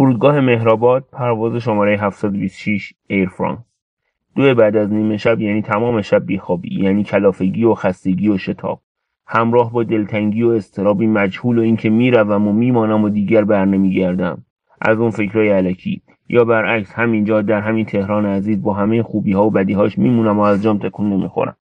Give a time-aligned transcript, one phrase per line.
[0.00, 3.58] فرودگاه مهرآباد پرواز شماره 726 ایر فرانس
[4.36, 8.80] دو بعد از نیمه شب یعنی تمام شب بیخوابی یعنی کلافگی و خستگی و شتاب.
[9.26, 14.44] همراه با دلتنگی و استرابی مجهول و اینکه می‌روم و میمانم و دیگر برنمیگردم
[14.80, 16.02] از اون فکرای علکی.
[16.28, 20.38] یا برعکس همینجا در همین تهران عزیز با همه خوبی ها و بدی هاش میمونم
[20.38, 21.56] و از جام تکون نمی‌خورم.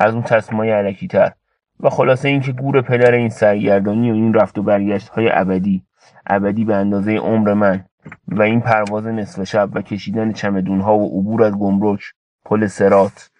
[0.00, 1.32] از اون تصمیمای علکی تر
[1.80, 5.82] و خلاصه اینکه گور پدر این سرگردانی و این رفت و برگشت های ابدی.
[6.26, 7.84] ابدی به اندازه عمر من
[8.28, 12.00] و این پرواز نصف شب و کشیدن چمدون ها و عبور از گمرک
[12.44, 13.30] پل سرات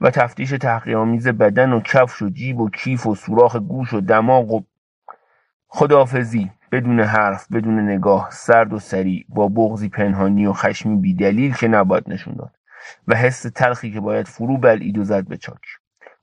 [0.00, 4.50] و تفتیش تحقیرآمیز بدن و کفش و جیب و کیف و سوراخ گوش و دماغ
[4.50, 4.60] و
[5.68, 11.68] خداحافظی بدون حرف بدون نگاه سرد و سریع با بغزی پنهانی و خشمی بیدلیل که
[11.68, 12.54] نباید نشون داد
[13.08, 15.60] و حس تلخی که باید فرو بلعید و زد به چاک.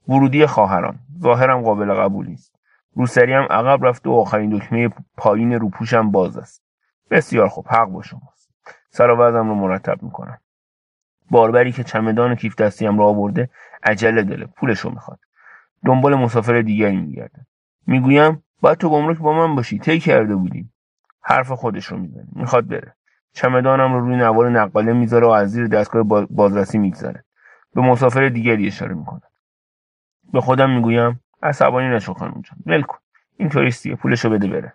[0.08, 2.57] ورودی خواهران ظاهرم قابل قبول نیست.
[2.98, 6.64] روسری هم عقب رفته و آخرین دکمه پایین روپوشم باز است.
[7.12, 8.50] بسیار خوب حق با شماست.
[8.90, 10.38] سر و رو مرتب می‌کنم.
[11.32, 13.50] باربری که چمدان کیف دستیم را آورده
[13.84, 15.20] عجله داره پولشو می‌خواد.
[15.86, 17.46] دنبال مسافر دیگری میگرده
[17.88, 20.74] می‌گویم باید تو گمرک با من باشی طی کرده بودیم
[21.22, 22.28] حرف خودش رو می‌زنه.
[22.32, 22.96] می‌خواد بره.
[23.34, 27.24] چمدانم رو روی نوار نقاله می‌ذاره و از زیر دستگاه بازرسی میگذره.
[27.76, 29.22] به مسافر دیگری اشاره می‌کنه.
[30.34, 32.98] به خودم می‌گویم عصبانی نشو خانم جان ول کن
[33.38, 34.74] این توریستیه پولشو بده بره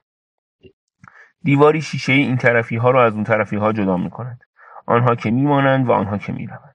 [1.42, 4.40] دیواری شیشه این طرفی ها رو از اون طرفی ها جدا می‌کنند
[4.86, 6.74] آنها که میمانند و آنها که می‌روند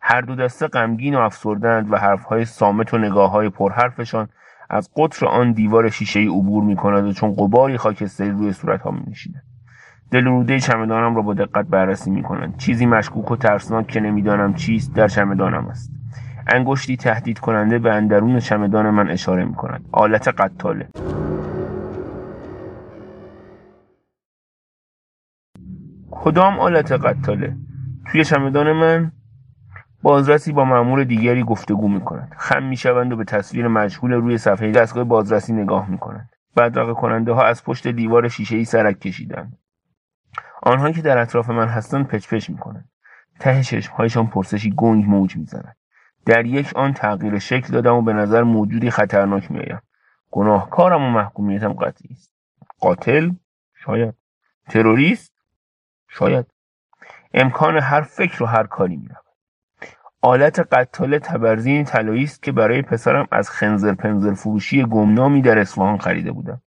[0.00, 4.28] هر دو دسته غمگین و افسردند و حرفهای سامت و نگاه های پرحرفشان
[4.70, 8.82] از قطر آن دیوار شیشه ای عبور می کند و چون قباری خاکستری روی صورت
[8.82, 9.42] ها می نشیند.
[10.10, 12.56] دل چمدانم را با دقت بررسی می کنند.
[12.56, 15.95] چیزی مشکوک و ترسناک که نمی‌دانم چیست در چمدانم است.
[16.46, 19.88] انگشتی تهدید کننده به اندرون چمدان من اشاره می کند.
[19.92, 20.88] آلت قطاله.
[26.10, 27.56] کدام آلت قطاله؟
[28.06, 29.12] توی چمدان من
[30.02, 32.32] بازرسی با مأمور دیگری گفتگو می کند.
[32.38, 36.30] خم می شوند و به تصویر مجهول روی صفحه دستگاه بازرسی نگاه می کنند.
[36.56, 39.58] بدرقه کننده ها از پشت دیوار شیشه ای سرک کشیدند.
[40.62, 42.88] آنها که در اطراف من هستند پچ پچ می کنند.
[43.40, 45.76] ته چشمهایشان پرسشی گنگ موج می‌زند
[46.26, 49.80] در یک آن تغییر شکل دادم و به نظر موجودی خطرناک میآیم.
[50.30, 52.32] گناهکارم و محکومیتم قطعی است.
[52.80, 53.30] قاتل؟
[53.74, 54.14] شاید.
[54.68, 55.32] تروریست؟
[56.08, 56.46] شاید.
[57.34, 59.16] امکان هر فکر و هر کاری می‌رود.
[60.22, 65.98] آلت قتال تبرزین طلایی است که برای پسرم از خنزر پنزر فروشی گمنامی در اصفهان
[65.98, 66.62] خریده بودم.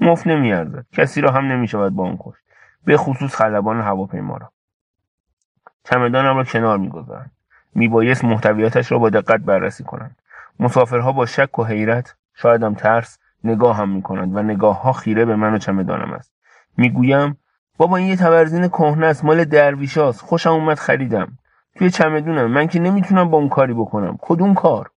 [0.00, 0.86] مفت نمیارزد.
[0.92, 2.44] کسی را هم نمی‌شود با آن کشت.
[2.84, 4.52] به خصوص خلبان هواپیما را.
[5.84, 7.30] چمدانم را کنار می‌گذارم
[7.74, 10.16] میبایست محتویاتش را با دقت بررسی کنند.
[10.60, 15.36] مسافرها با شک و حیرت شایدم ترس نگاه هم می‌کنند و نگاه ها خیره به
[15.36, 16.32] من و چمدانم است.
[16.76, 17.38] می‌گویم
[17.76, 20.20] بابا این یه تبرزین کهنه است مال درویشاست.
[20.20, 21.38] خوشم اومد خریدم.
[21.76, 22.46] توی چمدونم.
[22.46, 24.18] من که نمی‌تونم با اون کاری بکنم.
[24.20, 24.90] کدوم کار؟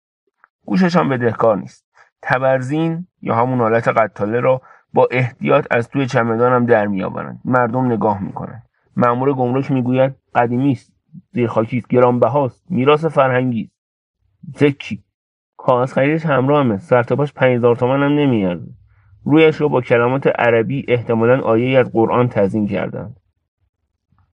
[0.65, 1.85] گوششم بدهکار نیست.
[2.21, 4.61] تبرزین یا همون حالت قتاله را
[4.93, 7.39] با احتیاط از توی چمدانم در میآورند.
[7.45, 8.63] مردم نگاه می‌کنند.
[8.95, 10.96] مأمور گمرک می‌گوید قدیمی است.
[11.31, 12.65] زیرخاکی است گرانبهاست.
[12.69, 13.73] میراث فرهنگی است
[14.59, 15.03] زکی
[15.57, 18.71] کاغذ خریدش همراه همه سرتاپاش پنج هزار تومن هم نمیارزه.
[19.23, 23.19] رویش را با کلمات عربی احتمالا آیه از قرآن تزیین کردند.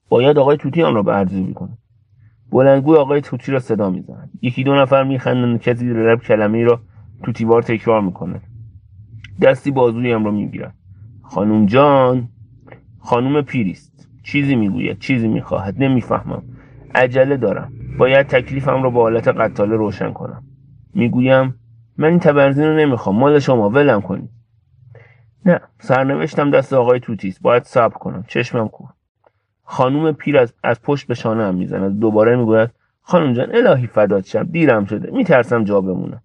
[0.09, 1.79] باید آقای آن را به ارزیابی کند
[2.51, 6.81] بلندگوی آقای توتی را صدا می‌زنند یکی دو نفر میخندند کسی رب کلمه را
[7.23, 8.43] توتیوار تکرار می‌کند
[9.43, 10.75] دستی بازویم را می‌گیرد
[11.23, 12.29] خانوم جان
[12.99, 14.09] خانوم پیریست.
[14.23, 15.83] چیزی می‌گوید چیزی می‌خواهد.
[15.83, 16.43] نمی‌فهمم.
[16.95, 17.73] عجله دارم.
[17.99, 20.43] باید تکلیفم را با حالت قتاله روشن کنم.
[20.95, 21.55] می‌گویم
[21.97, 23.17] من این تبرزین رو نمی‌خوام.
[23.17, 24.31] مال شما ولم کنید.
[25.47, 28.25] نه سرنوشتم دست آقای توتیست باید صبر کنم.
[28.29, 28.89] چشمم کور.
[29.65, 32.01] خانوم پیر از, از پشت به شانه هم می‌زند.
[32.01, 32.71] دوباره می‌گوید
[33.03, 34.43] خانم جان الهی فدات شم.
[34.43, 35.11] دیرم شده.
[35.11, 36.23] میترسم جا بمونم.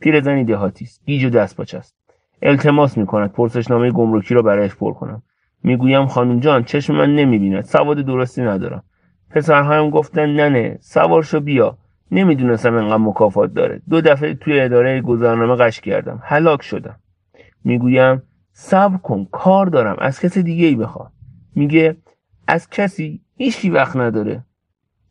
[0.00, 1.04] پیر زنی دهاتی است.
[1.06, 1.96] گیج و دست است.
[2.42, 3.32] التماس می‌کند.
[3.32, 5.22] پرسشنامه گمرکی را برایش پر کنم.
[5.62, 7.64] می‌گویم خانم جان چشم من نمی‌بیند.
[7.64, 8.82] سواد درستی ندارم.
[9.30, 11.78] پسرهایم گفتن ننه سوارشو بیا.
[12.10, 13.82] نمی‌دونستم انقدر مکافات داره.
[13.90, 16.20] دو دفعه توی اداره گذرنامه قش کردم.
[16.22, 16.96] هلاک شدم.
[17.64, 18.22] می‌گویم
[18.52, 19.96] صبر کن کار دارم.
[19.98, 21.12] از کسی دیگه ای بخواد
[21.54, 21.96] میگه
[22.46, 24.44] از کسی هیچی وقت نداره.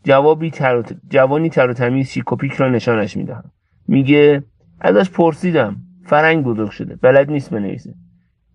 [0.03, 2.25] جوابی تر جوانی تر و تمیز شیک
[2.57, 3.51] را نشانش می‌دهم.
[3.87, 4.43] میگه
[4.79, 5.75] ازش پرسیدم.
[6.05, 6.95] فرنگ بزرگ شده.
[6.95, 7.93] بلد نیست بنویسه.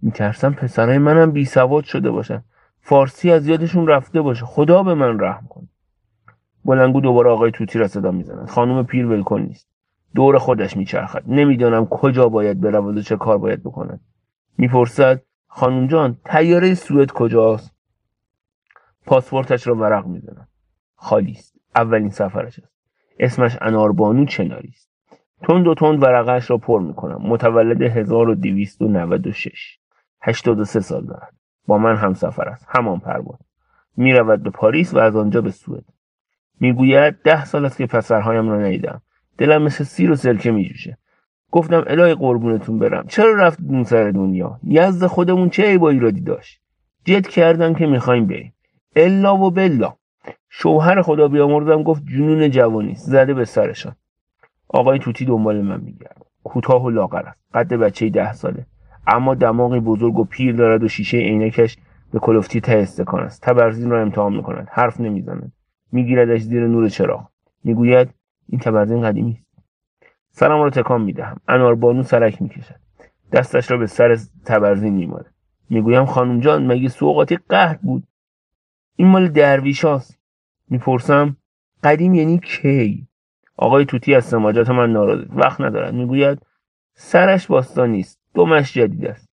[0.02, 2.44] میترسم پسرای منم بی سواد شده باشن.
[2.82, 4.44] فارسی از یادشون رفته باشه.
[4.44, 5.68] خدا به من رحم کن
[6.64, 8.48] بلنگو دوباره آقای توتی را صدا می‌زند.
[8.48, 9.68] خانم پیر ولکن نیست.
[10.14, 11.22] دور خودش میچرخد.
[11.26, 14.00] نمی‌دانم کجا باید برود و چه کار باید بکند
[14.58, 17.74] می‌پرسد خانم جان تیاره سوئد کجاست؟
[19.06, 20.48] پاسپورتش را ورق می‌زنم
[20.94, 21.54] خالی است.
[21.76, 22.72] اولین سفرش است.
[23.18, 24.90] اسمش اناربانو چناری است.
[25.42, 27.18] تند و تند ورقهاش را پر می‌کنم.
[27.22, 29.78] متولد 1296
[30.20, 31.34] 83 سال دارد.
[31.66, 32.66] با من هم سفر است.
[32.68, 33.38] همان پرواز
[33.96, 35.84] می‌رود به پاریس و از آنجا به سوئد.
[36.60, 39.02] می‌گوید ده سال است که پسرهایم را ندیدم.
[39.38, 40.98] دلم مثل سیر و سرکه میجوشه.
[41.50, 43.06] گفتم الهی قربونتون برم.
[43.08, 46.60] چرا رفت اون سر دنیا؟ یزد خودمون چه ای با ایرادی داشت؟
[47.04, 48.54] جد کردن که می‌خوایم بریم.
[48.96, 49.94] الا و بلا
[50.48, 52.94] شوهر خدا بیامرزم گفت جنون جوانی.
[52.94, 53.94] زده به سرشان.
[54.68, 56.26] آقای توتی دنبال من میگرد.
[56.44, 57.40] کوتاه و لاغر است.
[57.54, 58.66] قد بچه ده ساله.
[59.06, 61.76] اما دماغی بزرگ و پیر دارد و شیشه عینکش
[62.12, 63.42] به کلفتی ته استکان است.
[63.42, 64.68] تبرزین را امتحان می‌کند.
[64.70, 65.52] حرف نمی‌زند.
[65.92, 67.28] میگیردش زیر نور چراغ.
[67.64, 68.08] می‌گوید
[68.48, 69.46] این تبرزین قدیمی است.
[70.30, 71.40] سرم را تکان می‌دهم.
[71.48, 72.74] اناربانو سرک می‌کشد.
[73.32, 75.26] دستش را به سر تبرزین میماله
[75.70, 78.04] می‌گویم خانم جان مگه سوقاتی قهد بود؟
[78.96, 80.18] این مال درویشاست
[80.70, 81.36] می‌پرسم
[81.82, 83.08] قدیم یعنی کی؟
[83.56, 85.94] آقای توتی از سماجات من ناراضی وقت ندارد.
[85.94, 86.38] می‌گوید
[86.94, 89.28] سرش باستان نیست دومش جدید است.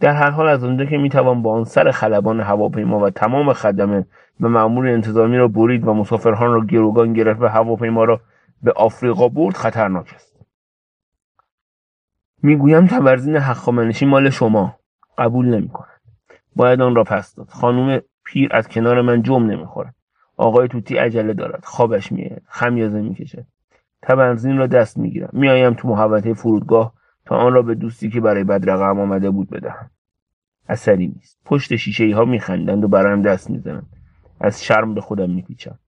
[0.00, 4.06] در هر حال از آنجا که می‌توان با آن سر خلبان هواپیما و تمام خدمه
[4.40, 8.20] و مأمور انتظامی را برید و مسافران را گروگان گرفت و هواپیما را
[8.62, 10.34] به آفریقا برد خطرناک است.
[12.42, 14.78] می‌گویم تبرزین حقامنشی مال شما.
[15.18, 16.00] قبول نمی‌کند
[16.56, 17.48] باید آن را پس داد.
[17.48, 19.94] خانم پیر از کنار من جم نمی‌خورد.
[20.36, 21.64] آقای توتی عجله دارد.
[21.64, 22.42] خوابش میآید.
[22.48, 23.44] خمیازه می‌کشد.
[24.02, 25.30] تبرزین را دست می‌گیرم.
[25.32, 26.92] میآیم تو محوطه فرودگاه
[27.26, 29.90] تا آن را به دوستی که برای بدرقم آمده بود بدهم.
[30.68, 31.38] اثری نیست.
[31.44, 33.86] پشت شیشه ای ها میخندند و برایم دست می‌زنند.
[34.40, 35.78] از شرم به خودم میپیچم.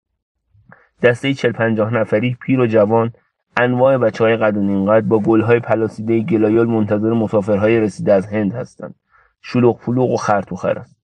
[1.02, 3.12] دسته چل پنجاه نفری پیر و جوان
[3.56, 8.54] انواع بچه های قد و نیمقد با گلهای پلاسیده گلایل منتظر مسافرهای رسیده از هند
[8.54, 8.94] هستند.
[9.42, 10.96] شلوغ پلوغ و خرطوخر است.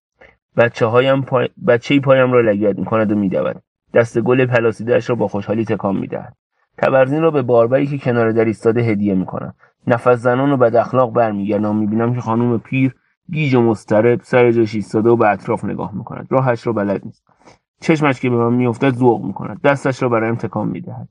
[0.57, 1.49] بچه هایم پای...
[1.67, 3.61] بچه پایم را لگت می کند و میدود.
[3.93, 6.35] دست گل پلاسیدهاش را با خوشحالی تکان می‌دهد.
[6.77, 9.53] تبرزین را به باربری که کنار در ایستاده هدیه می‌کنم
[9.87, 12.95] نفس زنان و بد اخلاق برمیگردم می‌بینم که خانم پیر
[13.31, 16.27] گیج و مضطرب سر جاش ایستاده و به اطراف نگاه می‌کند.
[16.29, 17.23] راهش را بلد نیست.
[17.81, 19.61] چشمش که به من میافتد ذوق می‌کند.
[19.61, 21.09] دستش را برایم تکان می‌دهد.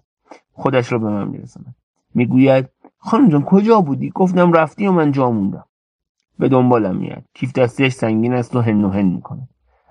[0.52, 1.74] خودش را به من میرساند.
[2.14, 2.68] می‌گوید
[2.98, 5.64] خانم جان کجا بودی؟ گفتم رفتی و من جا موندم.
[6.38, 9.48] به دنبالم میاد کیف دستیش سنگین است و هن و هن می‌کند.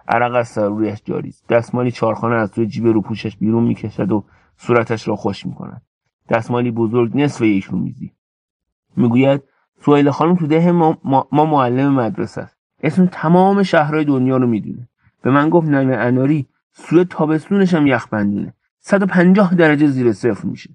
[0.07, 1.47] عرق از سر رویش جاری است.
[1.47, 4.23] دستمالی چارخانه از توی جیب روپوشش بیرون می‌کشد و
[4.61, 5.81] صورتش را خوش می‌کند.
[6.29, 8.11] دستمالی بزرگ نصف یک رو میزی
[8.97, 9.43] می‌گوید
[9.85, 12.57] سویل خانم تو ده ما, ما, ما معلم مدرسه است.
[12.83, 14.89] اسم تمام شهرهای دنیا رو می‌دونه.
[15.21, 20.69] به من گفت ننه اناری سوی تابستونش هم یخ بندونه 150 درجه زیر صفر میشه.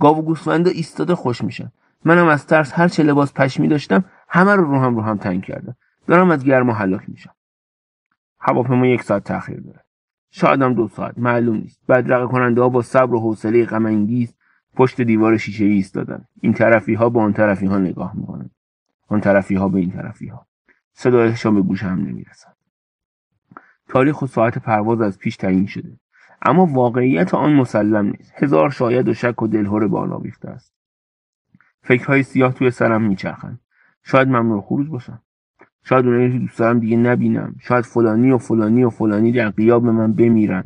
[0.00, 1.72] گاو و گوسفندا ایستاده خوش میشن.
[2.04, 5.42] منم از ترس هر چه لباس پشمی داشتم همه رو رو هم رو هم تنگ
[5.44, 7.34] کردم دارم از گرما هلاک میشم.
[8.40, 9.84] هواپیما یک ساعت تاخیر داره.
[10.34, 11.18] شاید هم دو ساعت.
[11.18, 11.80] معلوم نیست.
[11.88, 14.06] بدرقه کننده ها با صبر و حوصله غم
[14.74, 16.24] پشت دیوار شیشه ای ایستادن.
[16.40, 18.50] این طرفی ها با آن طرفی ها نگاه می‌کنن.
[19.08, 20.46] آن طرفی ها به این طرفی ها
[20.92, 22.56] صدایشان به گوش هم نمی‌رسد.
[23.88, 25.98] تاریخ و ساعت پرواز از پیش تعیین شده.
[26.42, 28.32] اما واقعیت آن مسلم نیست.
[28.36, 30.74] هزار شاید و شک و دلهور بالا بیفته است.
[31.82, 33.60] فکرهای سیاه توی سرم میچرخند.
[34.02, 35.22] شاید ممنوع خروج باشم.
[35.84, 37.54] شاید اونایی که دوست دارم دیگه نبینم.
[37.60, 40.64] شاید فلانی و فلانی و فلانی در قیاب من بمیرن.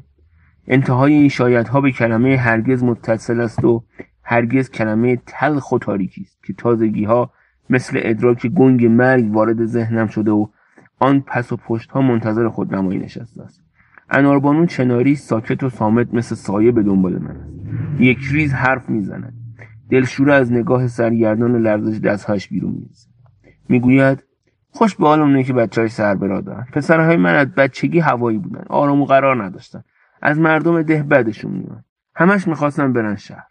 [0.66, 3.84] انتهای این شایدها به کلمه هرگز متصل است و
[4.22, 7.30] هرگز کلمه تلخ و تاریکی است که تازگی ها
[7.70, 10.46] مثل ادراک گنگ مرگ وارد ذهنم شده و
[10.98, 13.62] آن پس و پشت ها منتظر خود نمایی نشسته است.
[14.10, 17.54] اناربانو چناری ساکت و سامت مثل سایه به دنبال من است.
[18.00, 19.34] یک ریز حرف می‌زند.
[19.90, 23.08] دلشوره از نگاه سرگردان و لرزش دستهاش بیرون میریزد
[23.68, 24.24] می‌گوید
[24.76, 26.66] خوش به حال اونه که بچه های سر برا دارن.
[26.72, 28.64] پسرهای من از بچگی هوایی بودن.
[28.68, 29.84] آرام و قرار نداشتن.
[30.22, 33.46] از مردم ده بدشون میومد همش می‌خواستن برن شهر.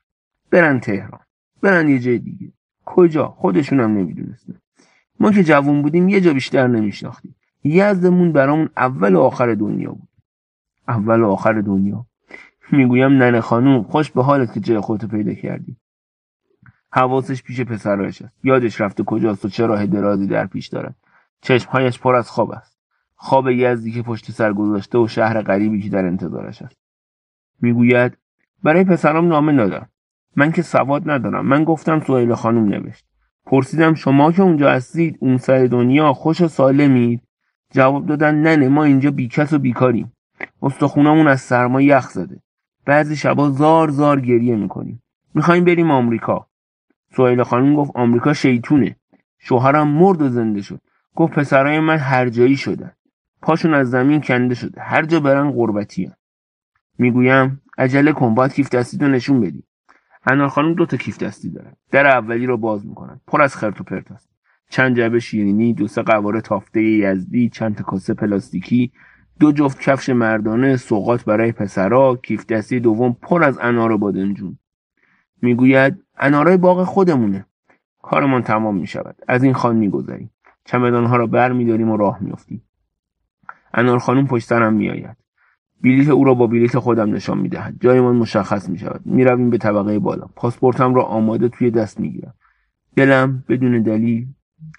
[0.51, 1.19] برن تهران.
[1.61, 2.51] برن یه جای دیگه.
[2.85, 4.53] کجا؟ خودشون هم نمی‌دونستن.
[5.19, 7.35] ما که جوون بودیم یه جا بیشتر نمیشناختیم.
[7.63, 10.09] یزدمون برامون اول و آخر دنیا بود.
[10.87, 12.05] اول و آخر دنیا.
[12.71, 15.77] می‌گویم ننه خانوم خوش به حالت که جای خودتو پیدا کردی.
[16.91, 18.33] حواسش پیش پسرایش است.
[18.43, 20.95] یادش رفته کجاست و چه راه درازی در پیش دارد.
[21.45, 22.77] چشمهایش پر از خواب است.
[23.15, 26.77] خواب یزدی که پشت سر گذاشته و شهر غریبی که در انتظارش است.
[27.61, 28.17] می‌گوید
[28.63, 29.89] برای پسرام نامه ندارم
[30.35, 31.45] من که سواد ندارم.
[31.45, 33.05] من گفتم سویل خانم نوشت.
[33.45, 37.21] پرسیدم شما که اونجا هستید اون سر دنیا خوش و سالمید؟
[37.71, 40.11] جواب دادن نه ما اینجا بیکس و بیکاریم
[40.61, 42.41] استخونامون از سرما یخ زده.
[42.85, 45.03] بعضی شبا زار زار گریه می‌کنیم.
[45.33, 46.47] می‌خوایم بریم آمریکا.
[47.15, 48.95] سویل خانم گفت آمریکا شیطونه.
[49.39, 50.81] شوهرم مرد و زنده شد.
[51.15, 52.91] گفت پسرای من هر جایی شدن.
[53.41, 54.81] پاشون از زمین کنده شده.
[54.81, 56.11] هر جا برن قربتی
[56.97, 59.63] می‌گویم عجله کن باید کیف دستی رو نشون بدی.
[60.27, 63.21] انار خانم دو تا کیف دستی داره در اولی رو باز می‌کنن.
[63.27, 64.29] پر از خرت و پرت است
[64.69, 68.91] چند جعبه شیرینی دو سه قواره تافته یزدی چند تا کاسه پلاستیکی
[69.39, 74.57] دو جفت کفش مردانه سوقات برای پسرا کیف دستی دوم پر از انار بادنجون
[75.41, 77.45] می‌گوید انارای باغ خودمونه.
[78.01, 80.29] کارمان تمام می شود از این خان میگذریم.
[80.65, 82.61] چمدانها را بر میداریم و راه میافتیم.
[83.73, 85.17] انار خانم پشت سرم میآید.
[85.83, 87.75] بلیط او را با بلیط خودم نشان می‌دهد.
[87.79, 90.27] جایمان مشخص می شود می‌رویم به طبقه بالا.
[90.35, 92.33] پاسپورتم را آماده توی دست می‌گیرم.
[92.95, 94.27] دلم بدون دلیل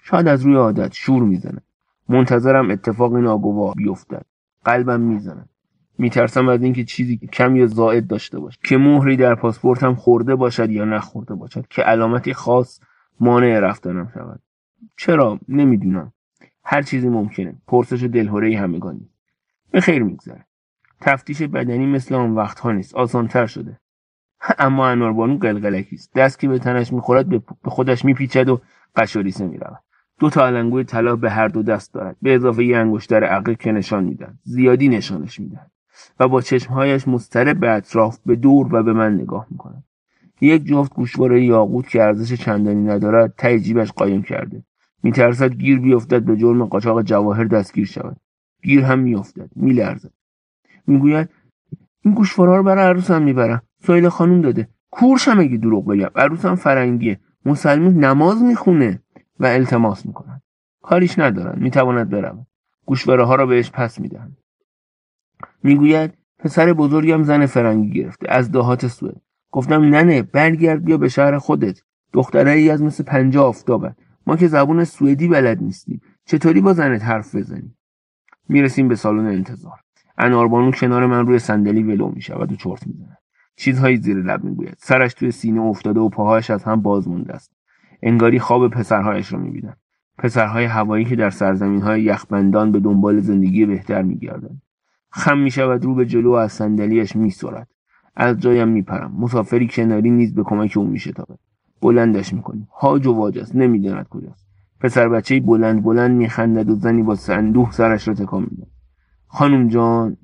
[0.03, 1.63] شاید از روی عادت شور می‌زند.
[2.09, 4.25] منتظرم اتفاقی ناگوار بیفتد.
[4.65, 5.49] قلبم می‌زند.
[5.97, 10.69] میترسم از اینکه چیزی کم یا زائد داشته باشه که مهری در پاسپورتم خورده باشد
[10.69, 11.67] یا نخورده باشد.
[11.69, 12.79] که علامتی خاص
[13.19, 14.39] مانع رفتنم شود.
[14.97, 16.13] چرا؟ نمی‌دونم.
[16.63, 17.55] هر چیزی ممکنه.
[17.67, 19.09] پرسش دلهوره همگانی
[19.71, 20.45] به خیر میگذره.
[21.01, 22.95] تفتیش بدنی مثل آن وقتها نیست.
[22.95, 23.79] آسانتر شده.
[24.59, 26.13] اما اناربانو قلقلکی است.
[26.13, 28.61] دست که به تنش می‌خورد به خودش میپیچد و
[28.95, 29.83] قشوریسه می‌رود.
[30.19, 32.17] دو تا علنگوی طلا به هر دو دست دارد.
[32.21, 35.71] به اضافه یه انگشتر عقل که نشان میدن زیادی نشانش میدن
[36.19, 39.83] و با چشمهایش مضطرب به اطراف به دور و به من نگاه می‌کند.
[40.41, 44.63] یک جفت گوشواره یاقوت که ارزش چندانی ندارد ته جیبش قایم کرده.
[45.03, 48.17] میترسد گیر بیفتد به جرم قاچاق جواهر دستگیر شود.
[48.63, 50.11] گیر هم میافتد میلرزد.
[50.87, 51.29] می‌گوید
[52.05, 53.61] این گوشواره رو برای عروسم می‌برم.
[53.79, 54.67] سایل خانم داده.
[54.91, 56.09] کورشم اگه دروغ بگم.
[56.15, 57.19] عروسم فرنگیه.
[57.45, 59.01] مسلمون نماز می‌خونه
[59.39, 60.41] و التماس می‌کنند
[60.81, 62.47] کاریش ندارند می‌تواند برود.
[62.85, 64.37] گوشواره ها را بهش پس می‌دهند.
[65.63, 68.31] می‌گوید پسر بزرگم زن فرنگی گرفته.
[68.31, 69.21] از دهات سوئد.
[69.51, 71.81] گفتم ننه برگرد بیا به شهر خودت.
[72.13, 73.95] دختره ای از مثل پنجاه آفتابه
[74.27, 76.01] ما که زبون سوئدی بلد نیستیم.
[76.25, 77.77] چطوری با زنت حرف بزنیم؟
[78.49, 79.79] می‌رسیم به سالن انتظار.
[80.17, 83.17] اناربانو کنار من روی صندلی ولو می‌شود و چرت می‌زند.
[83.55, 84.75] چیزهایی زیر لب می‌گوید.
[84.77, 87.51] سرش توی سینه افتاده و پاهایش از هم باز مونده است.
[88.01, 89.77] انگاری خواب پسرهایش را می‌بینم.
[90.17, 94.61] پسرهای هوایی که در سرزمین های یخبندان به دنبال زندگی بهتر میگردند.
[95.11, 97.67] خم می‌شود رو به جلو و از صندلیاش میسرد.
[98.19, 99.15] از جایم میپرم.
[99.19, 101.39] مسافری کناری نیز به کمک او میشتابد
[101.81, 103.55] بلندش می‌کنیم هاج و واج است.
[103.55, 104.45] نمی‌داند کجاست.
[104.79, 108.67] پسر بچه بلند بلند میخندد و زنی با صندوق سرش را تکان می‌دهد.
[109.27, 110.17] خانم جان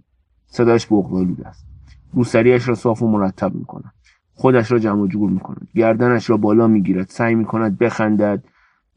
[0.45, 1.65] صداش بغض‌آلود است.
[2.13, 3.93] روسریاش را صاف و مرتب می‌کند.
[4.33, 5.67] خودش را جمع جور می‌کند.
[5.75, 7.09] گردنش را بالا می‌گیرد.
[7.09, 8.43] سعی می‌کند بخندد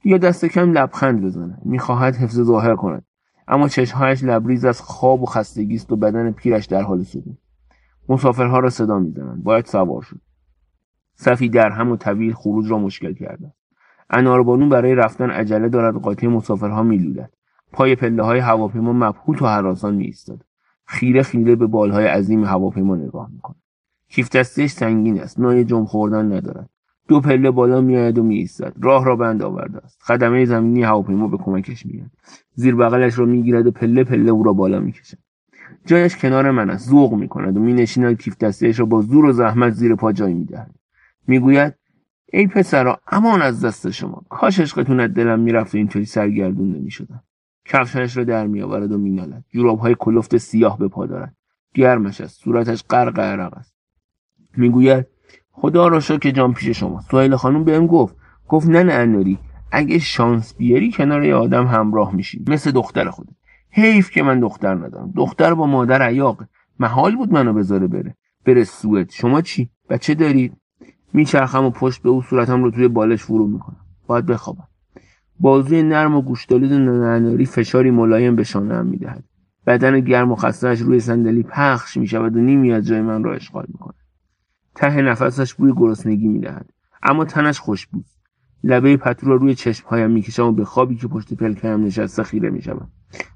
[0.04, 1.58] یا دست کم لبخند بزند.
[1.64, 3.04] می‌خواهد حفظ ظاهر کند.
[3.48, 7.36] اما چشمهایش لبریز از خواب و خستگی است و بدن پیرش در حال سکون
[8.08, 9.42] مسافرها را صدا می‌زنند.
[9.42, 10.20] باید سوار شد.
[11.14, 13.52] صفی هم و طویل خروج را مشکل کرده
[14.10, 17.30] اناربانو برای رفتن عجله دارد قاطی مسافرها میلودد
[17.72, 20.44] پای پله های هواپیما مبهوت و حراسان می ایستاد
[20.84, 23.56] خیره خیره به بالهای عظیم هواپیما نگاه می‌کند.
[24.08, 25.40] کیف دستش سنگین است.
[25.40, 26.70] نای جم خوردن ندارد.
[27.08, 28.72] دو پله بالا میآید و میایستد.
[28.82, 30.02] راه را بند آورده است.
[30.02, 32.10] خدمه زمینی هواپیما به کمکش میاد
[32.54, 35.18] زیر بغلش را می‌گیرد و پله پله او را بالا می‌کشد.
[35.86, 36.88] جایش کنار من است.
[36.88, 40.74] ذوق می‌کند و مینشیند کیف دستش را با زور و زحمت زیر پا جای می‌دهد.
[41.26, 41.74] می‌گوید
[42.32, 44.22] ای پسرا امان از دست شما.
[44.28, 47.22] کاش عشقتون از دلم می‌رفت و اینطوری سرگردون نمی‌شدم.
[47.64, 49.44] کفشش را در میآورد و مینالد.
[49.50, 51.34] جورابهای کلفت سیاه به پا دارد.
[51.74, 52.40] گرمش است.
[52.42, 53.74] صورتش غرق عرق است.
[54.56, 55.06] می‌گوید
[55.50, 58.16] خدا را که جان پیش شما سهیل خانم بهم گفت.
[58.48, 59.38] گفت نه اناری
[59.72, 63.30] اگه شانس بیاری کنار یه آدم همراه میشی مثل دختر خودت.
[63.76, 65.12] حیف که من دختر ندارم.
[65.16, 66.45] دختر با مادر عیاق.
[66.78, 68.16] محال بود منو بذاره بره.
[68.45, 69.11] بره سوئد.
[69.11, 70.56] شما چی؟ بچه دارید
[71.12, 73.80] میچرخم و پشت به او صورتم رو توی بالش فرو می‌کنم.
[74.06, 74.68] باید بخوابم.
[75.40, 79.25] بازوی نرم و گوشتالود نناری فشاری ملایم به شانهام می‌دهد.
[79.66, 83.64] بدن گرم و خستهاش روی صندلی پخش می‌شود و نیمی از جای من را اشغال
[83.68, 83.95] می‌کند.
[84.75, 86.71] ته نفسش بوی گرسنگی می‌دهد.
[87.02, 88.16] اما تنش خوشبوست
[88.64, 92.88] لبه پتو را روی چشمهایم می‌کشم و به خوابی که پشت پلکم نشسته خیره می‌شوم.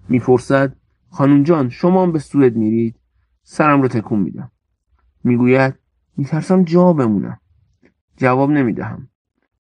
[0.09, 0.77] می‌پرسد
[1.11, 2.97] خانم جان شما هم به سوئد میرید؟
[3.43, 4.50] سرم را تکون میدم.
[5.25, 5.75] می‌گوید
[6.17, 7.41] میترسم جا بمونم.
[8.17, 9.09] جواب نمی‌دهم.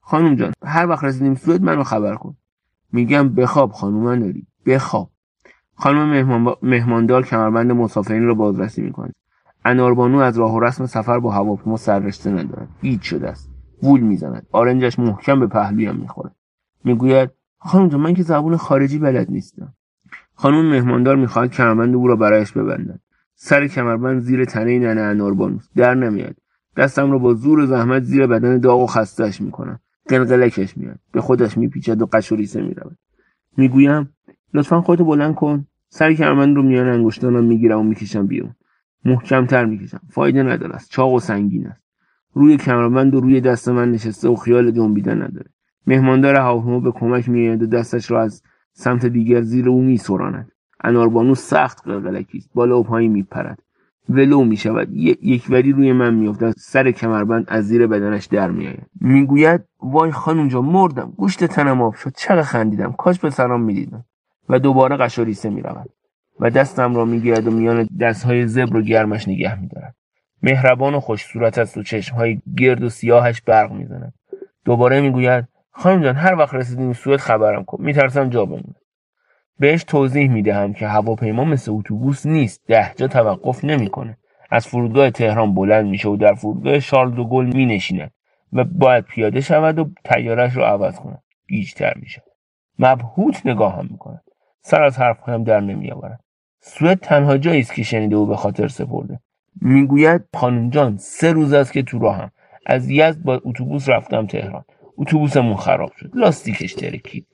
[0.00, 2.36] خانم جان هر وقت رسیدیم سوئد منو خبر کن.
[2.92, 5.10] میگم بخواب خانم ناری بخواب.
[5.74, 9.12] خانم مهمان مهماندار کمربند مسافرین را بازرسی می‌کنه.
[9.64, 12.68] اناربانو از راه و رسم سفر با هواپیما سررشته ندارد.
[12.80, 13.50] هیچ شده است.
[13.82, 14.46] وول می‌زند.
[14.52, 16.34] آرنجش محکم به پهلویم می‌خورد
[16.84, 19.74] می‌گوید خانم جان من که زبون خارجی بلد نیستم.
[20.40, 23.00] خانم مهماندار می‌خواهد کمربند او را برایش ببندد.
[23.34, 26.36] سر کمربند زیر تنه ننه اناربانوست در نمیاد.
[26.76, 29.80] دستم را با زور و زحمت زیر بدن داغ و خستهش می‌کنم.
[30.08, 30.98] قلقلکش میاد.
[31.12, 32.96] به خودش میپیچد و قش و ریسه می‌رود.
[33.56, 34.10] می‌گویم
[34.54, 35.66] لطفا خودتو بلند کن.
[35.88, 38.54] سر کمربند رو میان انگشتانم می‌گیرم و می‌کشم بیرون.
[39.04, 40.00] محکمتر می‌کشم.
[40.10, 40.74] فایده نداره.
[40.74, 41.82] است چاق و سنگین است.
[42.34, 45.50] روی کمربند و روی دست من نشسته و خیال جنبیدن نداره.
[45.86, 48.42] مهماندار هواپیما به کمک میآید و دستش را از
[48.72, 50.52] سمت دیگر زیر او میسراند.
[50.84, 52.50] اناربانو سخت قلقلکی است.
[52.54, 53.58] بالا و پایین میپرد.
[54.08, 56.52] ولو می شود یک وری روی من میافتد.
[56.56, 58.86] سر کمربند از زیر بدنش در میآید.
[59.00, 61.12] می‌گوید وای خانم جا مردم.
[61.16, 62.12] گوشت تنم آب شد.
[62.16, 64.04] چقدر خندیدم؟ کاش به سرام می‌دیدم.
[64.48, 65.90] و دوباره قشاریسه می‌رود.
[66.40, 69.94] و دستم را می‌گیرد و میان دستهای زبر و گرمش نگه میدارد.
[70.42, 74.14] مهربان و خوش صورت است و چشمهای گرد و سیاهش برق می‌زند.
[74.64, 77.84] دوباره می‌گوید خانم جان هر وقت رسیدیم سوئد خبرم کن.
[77.84, 78.74] میترسم جا بمونه.
[79.58, 82.66] بهش توضیح می‌دهم که هواپیما مثل اتوبوس نیست.
[82.66, 84.16] ده جا توقف نمی‌کنه.
[84.50, 88.10] از فرودگاه تهران بلند میشه و در فرودگاه شارل دو گل مینشیند
[88.52, 92.22] و باید پیاده شود و تیارش رو عوض کند گیجتر میشه
[92.78, 94.22] مبهوت نگاه هم می‌کند.
[94.62, 96.20] سر از حرفهایم در نمیآورد.
[96.60, 99.20] سوئد تنها جایی است که شنیده و به خاطر سپرده.
[99.60, 102.30] می‌گوید خانم جان سه روز است که تو راهم.
[102.66, 104.64] از یزد با اتوبوس رفتم تهران.
[105.00, 106.10] اتوبوسمون خراب شد.
[106.14, 107.26] لاستیکش ترکید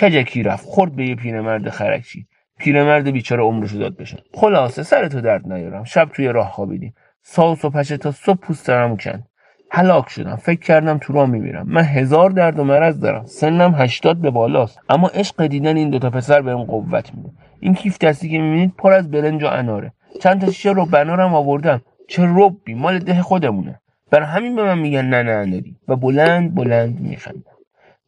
[0.00, 0.64] کجکی رفت.
[0.64, 2.26] خورد به یه پیرمرد خرکشی
[2.58, 5.84] پیرمرد بیچاره عمرشو داد بشه خلاصه سرتو درد نیارم.
[5.84, 6.94] شب توی راه خوابیدیم.
[7.22, 9.28] ساوس و پشه تا صبح پوسترمو کند.
[9.70, 10.36] هلاک شدم.
[10.36, 11.66] فکر کردم تو راه میمیرم.
[11.68, 13.24] من هزار درد و مرض دارم.
[13.26, 14.78] سنم هشتاد به بالاست.
[14.88, 17.30] اما عشق دیدن این دوتا پسر بهم قوت میده.
[17.60, 19.92] این کیف دستی که می‌بینید پر از برنج و اناره.
[20.20, 21.82] چند تا شیشه رو بنارم آوردم.
[22.08, 22.74] چه ربی.
[22.74, 23.80] مال ده خودمونه.
[24.10, 27.50] برای همین به من میگن نه نه اناری و بلند بلند میخندم.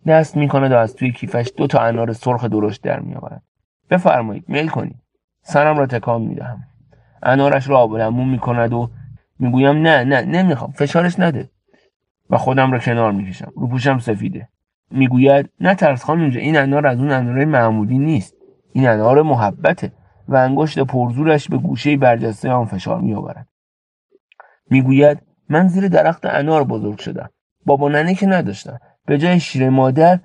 [0.07, 3.43] دست می‌کند و از توی کیفش دو تا انار سرخ درشت در میآورد.
[3.91, 4.97] بفرمایید میل کنید.
[5.43, 6.65] سرم را تکان می‌دهم.
[7.23, 8.91] انارش را آب لیمون می‌کند و
[9.39, 10.73] می‌گویم نه نه نمی‌خوام.
[10.73, 11.51] فشارش نده.
[12.31, 13.53] و خودم را کنار می‌کشم.
[13.57, 14.49] رو پوشم سفیده.
[14.91, 18.35] می‌گوید نه ترس خانم این انار از اون انارهای معمولی نیست.
[18.73, 19.93] این انار محبته
[20.29, 23.49] و انگشت پرزورش به گوشه برجسته آن فشار میآورد.
[24.71, 27.31] می‌گوید من زیر درخت انار بزرگ شدم.
[27.67, 30.21] بابا ننه که نداشتم به جای شیر مادر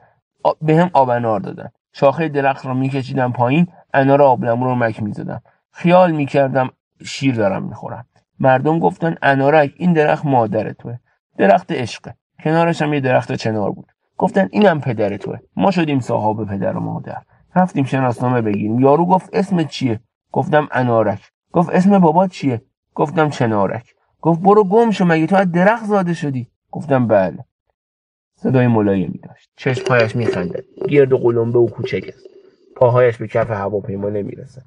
[0.62, 1.70] به هم آب انار دادن.
[1.94, 5.42] شاخه درخت را میکشیدم پایین انار آبلمو رو مک می‌زدم.
[5.72, 6.70] خیال می‌کردم
[7.06, 8.06] شیر دارم می‌خورم.
[8.40, 11.00] مردم گفتن انارک این درخت مادر توه.
[11.38, 13.92] درخت عشقه کنارش هم یه درخت چنار بود.
[14.18, 15.40] گفتن اینم پدر توه.
[15.56, 17.22] ما شدیم صاحب پدر و مادر.
[17.56, 18.80] رفتیم شناسنامه بگیریم.
[18.80, 20.00] یارو گفت اسم چیه؟
[20.32, 21.32] گفتم انارک.
[21.52, 22.62] گفت اسم بابا چیه؟
[22.96, 23.94] گفتم چنارک.
[24.22, 27.38] گفت برو گم شو مگه تو از درخت زاده شدی؟ گفتم بله.
[28.36, 32.28] صدای ملایمی داشت چشمهایش میخندد گرد و قلمبه و کوچک است.
[32.76, 34.62] پاهایش به کف هواپیما نمی‌رسد.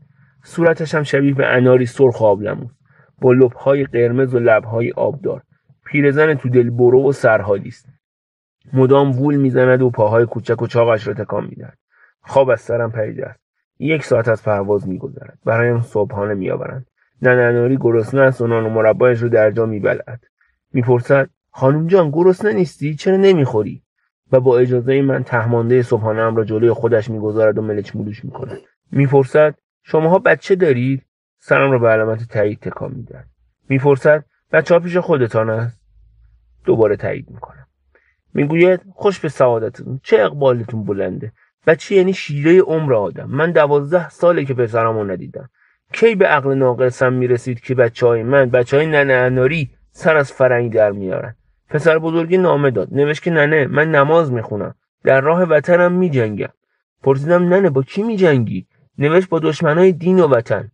[0.45, 2.71] صورتش هم شبیه به اناری سرخ آبلموس
[3.21, 5.43] با لبهای قرمز و لبهای آبدار.
[5.87, 7.87] پیرزن تو دل برو و سرحالی است.
[8.73, 11.79] مدام وول می‌زند و پاهای کوچک و چاقش را تکان می‌دهد.
[12.23, 13.41] خواب از سرم پریده است.
[13.79, 15.39] یک ساعت از پرواز میگذرد.
[15.45, 16.87] برایم صبحانه میآورند.
[17.33, 20.25] ننناری گرسنه است و نان و مربایش رو در جا میبلعد.
[20.73, 23.83] می‌پرسد خانم جان گرسنه نیستی؟ چرا نمی‌خوری؟
[24.33, 28.59] و با اجازه من تهمانده صبحانه را جلوی خودش می‌گذارد و ملچ مولوش می‌کند.
[28.93, 31.03] می‌پرسد شماها بچه دارید؟
[31.39, 33.29] سرم را به علامت تایید تکان می‌دهد.
[33.69, 35.81] می‌پرسد بچه ها پیش خودتان است؟
[36.65, 37.67] دوباره تایید می‌کنم.
[38.35, 40.01] می‌گوید خوش به سعادتتون.
[40.03, 41.33] چه اقبالتون بلنده؟
[41.67, 43.31] بچه یعنی شیره عمر آدم.
[43.31, 45.51] من دوازده ساله که پسرمو ندیدم.
[45.95, 50.33] کی به عقل ناقصم می‌رسید که بچه های من بچه های ننه اناری سر از
[50.33, 51.35] فرنگ در میارن
[51.69, 52.89] پسر بزرگی نامه داد.
[52.93, 54.75] نوشت که ننه من نماز می‌خونم.
[55.05, 56.49] در راه وطنم میجنگم.
[57.03, 58.67] پرسیدم ننه با کی میجنگی؟
[58.99, 60.71] نوشت با دشمنای دین و وطن.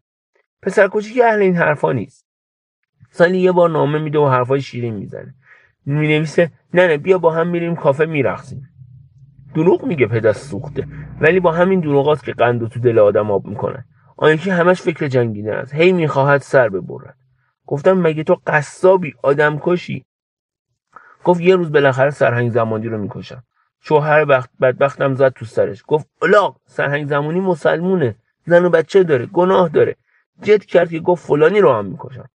[0.62, 2.26] پسر کوچیک اهل این حرفا نیست.
[3.10, 5.34] سالی یه بار نامه میده و حرفای شیرین می‌زنه.
[5.86, 8.68] می‌نویسه ننه بیا با هم میریم کافه میرقصیم.
[9.54, 10.86] دروغ میگه پدست سوخته.
[11.20, 13.84] ولی با همین دروغاست که قند تو دل آدم آب می‌کنن
[14.22, 15.74] آن یکی همش فکر جنگیدن است.
[15.74, 17.16] هی می‌خواهد سر ببرد.
[17.66, 20.04] گفتم مگه تو قصابی؟ آدم کشی؟
[21.24, 23.42] گفت یه روز بالاخره سرهنگ زمانی رو می‌کشم.
[23.80, 25.84] شوهر بخت بدبختم زد تو سرش.
[25.86, 28.14] گفت الاغ سرهنگ زمانی مسلمونه.
[28.46, 29.96] زن و بچه داره گناه داره.
[30.42, 32.28] جد کرد که گفت فلانی رو هم می‌کشم.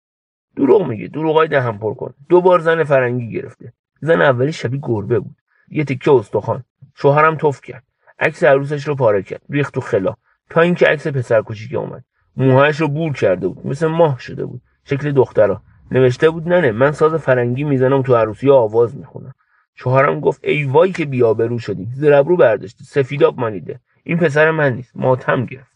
[0.57, 2.15] دروغ میگه دروغای دهم پر کن.
[2.29, 3.73] دو بار زن فرنگی گرفته.
[4.01, 5.37] زن اولی شبیه گربه بود.
[5.69, 6.65] یه تکه استخوان.
[6.95, 7.83] شوهرم توف کرد.
[8.19, 9.43] عکس عروسش رو پاره کرد.
[9.51, 10.15] ریخت تو خلا.
[10.53, 12.05] تا اینکه عکس پسر کوچیک اومد.
[12.37, 13.67] موهایش رو بور کرده بود.
[13.67, 14.61] مثل ماه شده بود.
[14.85, 19.35] شکل دخترا نوشته بود ننه من ساز فرنگی می‌زنم تو عروسی آواز می‌خونم.
[19.75, 21.89] شوهرم گفت ای وای که بیابرو شدی.
[21.95, 23.81] زربرو برداشتی سفیداب مانیده.
[24.05, 24.97] این پسر من نیست.
[24.97, 25.73] ماتم گرفت.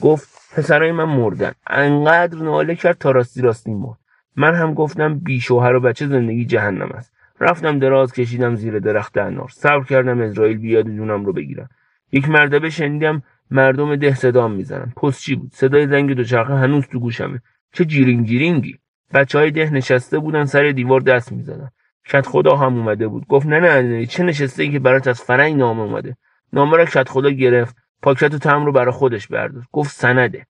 [0.00, 1.52] گفت پسرای من مردن.
[1.66, 3.98] انقدر ناله کرد تا راستی راستی مرد.
[4.36, 7.12] من هم گفتم بی شوهر و بچه زندگی جهنم است.
[7.40, 9.48] رفتم دراز کشیدم زیر درخت انار.
[9.48, 11.68] صبر کردم اسرائیل بیاد جونم رو بگیرم.
[12.12, 14.92] یک مرتبه شنیدم مردم ده صدام می‌زنن.
[15.18, 17.40] چی بود؟ صدای زنگ دوچرخه هنوز تو گوشمه.
[17.72, 18.78] چه جیرینگ جیرینگی؟
[19.14, 21.70] بچه های ده نشسته بودن سر دیوار دست می‌زدن.
[22.08, 23.26] کت خدا هم اومده بود.
[23.26, 26.16] گفت نه نه چه نشسته ای که برات از فرنگ نامه اومده؟
[26.52, 27.76] نامه را کت خدا گرفت.
[28.02, 30.46] پاکت و تم رو برای خودش برداشت گفت سنده.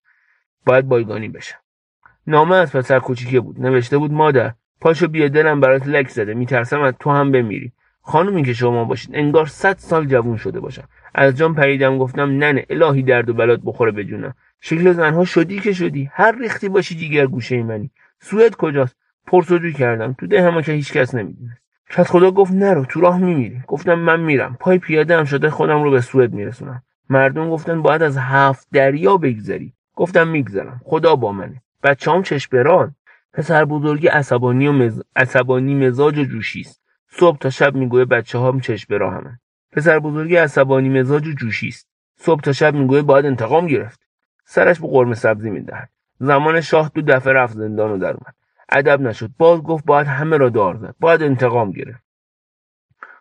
[0.66, 1.58] باید بایگانی بشم.
[2.26, 3.60] نامه از پسر کوچیکه بود.
[3.60, 6.34] نوشته بود مادر پاشو بیا دلم برات لک زده.
[6.34, 7.72] میترسم از تو هم بمیری.
[8.02, 10.84] خانومی که شما باشید انگار صد سال جوون شده باشم
[11.14, 14.34] از جان پریدم گفتم ننه الهی درد و بلات بخوره به جونم.
[14.60, 16.10] شکل زنها شدی که شدی.
[16.12, 17.90] هر ریختی باشی دیگر گوشه منی.
[18.20, 20.12] سوئد کجاست؟ پرسجو کردم.
[20.12, 21.60] تو ده که هیچ کس نمی‌دونست
[21.90, 23.62] کت خدا گفت نرو تو راه میمیری.
[23.66, 24.56] گفتم من میرم.
[24.60, 26.82] پای پیاده هم شده خودم رو به سوئد میرسونم.
[27.08, 29.72] مردم گفتن باید از هفت دریا بگذری.
[29.96, 30.80] گفتم میگذرم.
[30.84, 31.62] خدا با منه.
[31.82, 32.94] بچه‌ام چشم
[33.32, 35.02] پسر بزرگی عصبانی و مز...
[35.16, 36.79] عصبانی مزاج و جوشی است.
[37.11, 39.40] صبح تا شب می‌گویه بچه هم چشم برا همه
[39.73, 41.88] پسر بزرگی عصبانی مزاج و جوشی است.
[42.16, 44.01] صبح تا شب می‌گویه باید انتقام گرفت.
[44.44, 45.90] سرش به قرمه سبزی می‌دهد.
[46.18, 48.35] زمان شاه دو دفعه رفت زندان و در اومد.
[48.68, 49.31] ادب نشد.
[49.38, 50.94] باز گفت باید همه را دار زد.
[51.01, 52.05] باید انتقام گرفت.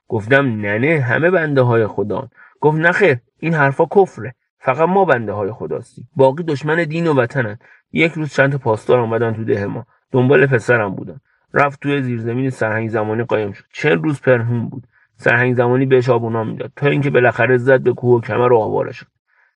[0.07, 2.29] گفتم ننه همه بنده های خدا
[2.61, 4.35] گفت نخیر این حرفا کفره.
[4.59, 6.09] فقط ما بنده های خداستیم.
[6.15, 7.59] باقی دشمن دین و وطنن.
[7.91, 9.85] یک روز چند پاسدار آمدن تو ده ما.
[10.11, 11.19] دنبال پسرم بودن.
[11.53, 13.63] رفت توی زیرزمین سرهنگ زمانی قایم شد.
[13.73, 14.83] چند روز پرهون بود.
[15.15, 16.71] سرهنگ زمانی بهش آبونا می‌داد.
[16.75, 19.07] تا اینکه بالاخره زد به کوه و کمر و آواره شد.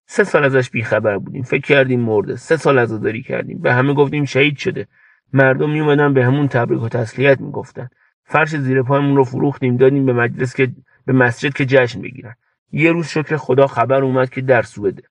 [0.06, 1.44] سه سال ازش بیخبر بودیم.
[1.44, 2.36] فکر کردیم مرده.
[2.36, 3.60] سه سال عزاداری کردیم.
[3.60, 4.88] به همه گفتیم شهید شده.
[5.34, 7.90] مردم میومدن به همون تبریک و تسلیت می‌گفتن.
[8.26, 9.78] فرش زیر پایمون رو فروختیم.
[9.78, 10.72] دادیم به مجلس که
[11.06, 12.36] به مسجد که جشن بگیرن.
[12.72, 15.04] یه روز شکر خدا خبر اومد که در سوئده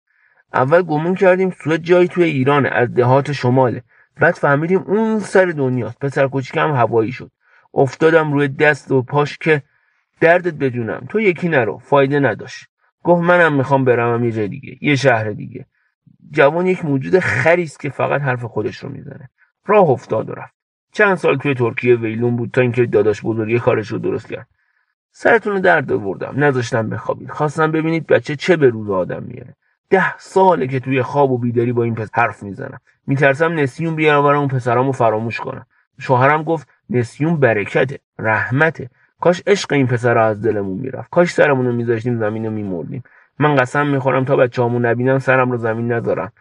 [0.54, 2.68] اول گمون کردیم سوئد جایی توی ایرانه.
[2.68, 3.82] از دهات شماله.
[4.16, 5.98] بعد فهمیدیم اون سر دنیاست.
[5.98, 7.30] پسر کوچیکم هوایی شد.
[7.74, 9.62] افتادم روی دست و پاش که
[10.20, 11.06] دردت بدونم.
[11.08, 11.78] تو یکی نرو.
[11.78, 12.66] فایده نداشت.
[13.02, 14.78] گفت منم می‌خوام برم یه جای دیگه.
[14.80, 15.66] یه شهر دیگه.
[16.30, 19.30] جوان یک موجود خریست که فقط حرف خودش رو می‌زنه.
[19.66, 20.54] راه افتاد و رفت.
[20.92, 24.48] چند سال توی ترکیه ویلون بود تا اینکه داداش بزرگی کارش رو درست کرد.
[25.12, 26.44] سرتون درد آوردم.
[26.44, 27.30] نذاشتم بخوابید.
[27.30, 29.56] خواستم ببینید بچه چه به روز آدم میاره.
[29.92, 32.80] ده ساله که توی خواب و بیداری با این پس حرف می‌زنم.
[33.06, 35.66] میترسم نسیون بیارم اون پسرامو فراموش کنم.
[35.98, 38.90] شوهرم گفت نسیون برکته رحمته.
[39.20, 41.10] کاش عشق این پسر از دلمون می‌رفت.
[41.10, 43.02] کاش سرمون رو میذاشتیم زمین رو میمردیم.
[43.38, 46.32] من قسم می‌خورم تا بچه‌هامو نبینم سرم رو زمین نذارم.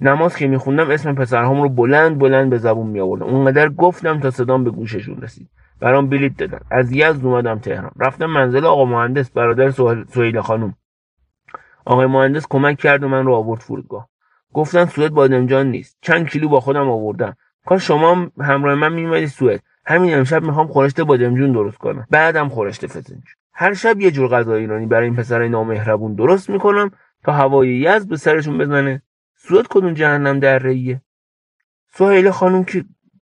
[0.00, 3.26] نماز که میخوندم اسم پسرهام رو بلند بلند به زبون میآوردم.
[3.26, 5.48] اونقدر گفتم تا صدام به گوششون رسید.
[5.80, 6.60] برام بلیت دادن.
[6.70, 7.90] از یزد اومدم تهران.
[8.00, 9.70] رفتم منزل آقا مهندس برادر
[10.08, 10.74] سهیل خانوم
[11.84, 14.08] آقای مهندس کمک کرد و من رو آورد فرودگاه.
[14.52, 15.98] گفتن سوئد بادمجان نیست.
[16.00, 17.36] چند کیلو با خودم آوردم.
[17.66, 19.62] کاش شما همراه من میومدی سوئد.
[19.86, 22.06] همین امشب می‌خوام خورشت بادمجون درست کنم.
[22.10, 26.90] بعدم خورشت فسنج هر شب یه جور غذا ایرانی برای این پسر نامهربون درست می‌کنم
[27.24, 29.02] تا هوای یزد به سرشون بزنه.
[29.36, 31.02] سوئد کدوم جهنم در ریه
[31.92, 32.84] سهیل خانم که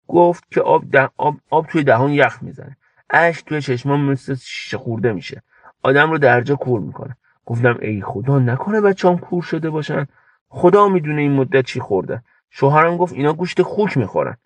[0.09, 0.85] گفت که آب,
[1.17, 2.77] آب, آب توی دهان یخ می‌زنه.
[3.11, 5.43] اش توی چشمان مثل شیشه خورده میشه.
[5.83, 7.17] آدم رو درجا کور می‌کنه.
[7.47, 10.07] گفتم ای خدا نکنه بچه‌ام کور شده باشن.
[10.49, 12.23] خدا می‌دونه این مدت چی خورده.
[12.51, 14.37] شوهرم گفت اینا گوشت خوک می‌خورن.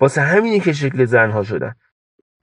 [0.00, 1.74] واسه همینه که شکل زنها شدن.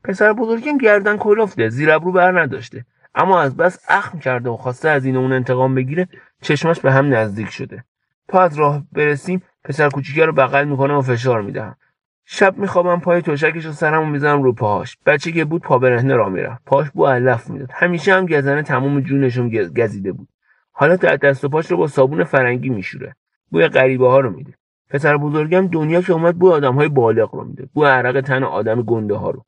[0.03, 2.85] پسر بزرگم گردن کلفته زیر ابرو بر نداشته.
[3.15, 6.07] اما از بس اخم کرده و خواسته از این اون انتقام بگیره
[6.41, 7.83] چشمش به هم نزدیک شده.
[8.27, 11.75] تا از راه برسیم پسر کوچیکه رو بغل می‌کنم و فشار می‌دهم.
[12.25, 14.97] شب میخوابم پای توشکش و سرمو می‌زنم رو پاهاش.
[15.05, 16.61] بچه که بود پا برهنه را می‌رفت.
[16.65, 17.69] پاش بو علف می‌داد.
[17.73, 20.27] همیشه هم گزنه تمام جونشون گزیده بود.
[20.71, 23.15] حالا تا دست و پاش رو با صابون فرنگی میشوره.
[23.51, 24.53] بوی غریبه ها رو میده.
[24.89, 27.69] پسر بزرگم دنیا که اومد بوی آدم های بالغ رو میده.
[27.73, 29.45] بوی عرق تن آدم گنده ها رو.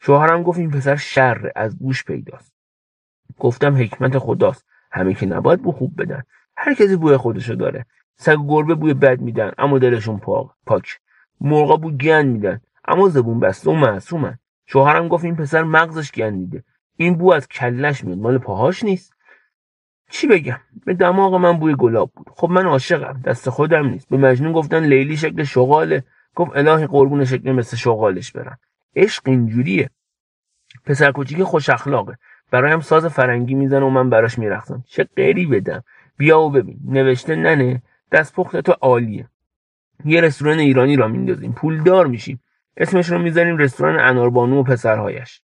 [0.00, 2.52] شوهرم گفت این پسر شر از گوش پیداست.
[3.38, 4.66] گفتم حکمت خداست.
[4.90, 6.22] همه که نباید بو خوب بدن.
[6.56, 7.86] هر کسی بوی خودشو داره.
[8.16, 10.46] سگ گربه بوی بد میدن اما دلشون پاک.
[10.66, 10.98] پاک
[11.42, 12.60] مرغا بو گند میدن.
[12.88, 14.38] اما زبون بسته و معصومن.
[14.66, 16.64] شوهرم گفت این پسر مغزش گندیده.
[16.96, 18.18] این بو از کلش میاد.
[18.18, 19.12] مال پاهاش نیست.
[20.10, 22.26] چی بگم؟ به دماغ من بوی گلاب بود.
[22.36, 23.20] خب من عاشقم.
[23.24, 24.08] دست خودم نیست.
[24.08, 26.04] به مجنون گفتن لیلی شکل شغاله.
[26.34, 28.58] گفت الهی قربون شکل مثل شغالش برم.
[28.96, 29.90] عشق اینجوریه.
[30.84, 32.18] پسر کوچیک خوش اخلاقه.
[32.50, 34.84] برایم ساز فرنگی می‌زنه و من براش میرقصم.
[34.86, 35.82] چه قری بدم
[36.16, 36.78] بیا و ببین.
[36.84, 37.82] نوشته ننه.
[38.12, 39.28] دست پخت تو عالیه.
[40.04, 41.52] یه رستوران ایرانی را میندازیم.
[41.52, 42.40] پولدار میشیم.
[42.76, 45.42] اسمش رو می‌ذاریم رستوران اناربانو و پسرهایش.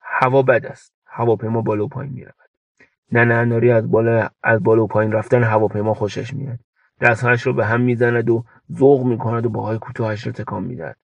[0.00, 0.92] هوا بد است.
[1.06, 2.34] هواپیما بالا و پایین می‌رود.
[3.12, 6.58] ننه اناری از بالا از بالا و پایین رفتن هواپیما خوشش میاد.
[7.00, 10.96] دستهایش رو به هم می‌زند و ذوق می‌کند و باهای کوتاهش را تکان می‌دهد.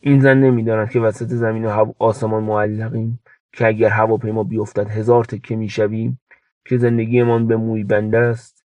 [0.00, 3.20] این زن نمی‌داند که وسط زمین و آسمان معلقیم.
[3.52, 6.20] که اگر هواپیما بیفتد هزار تکه می‌شویم
[6.64, 8.64] که زندگیمان به موی بنده است.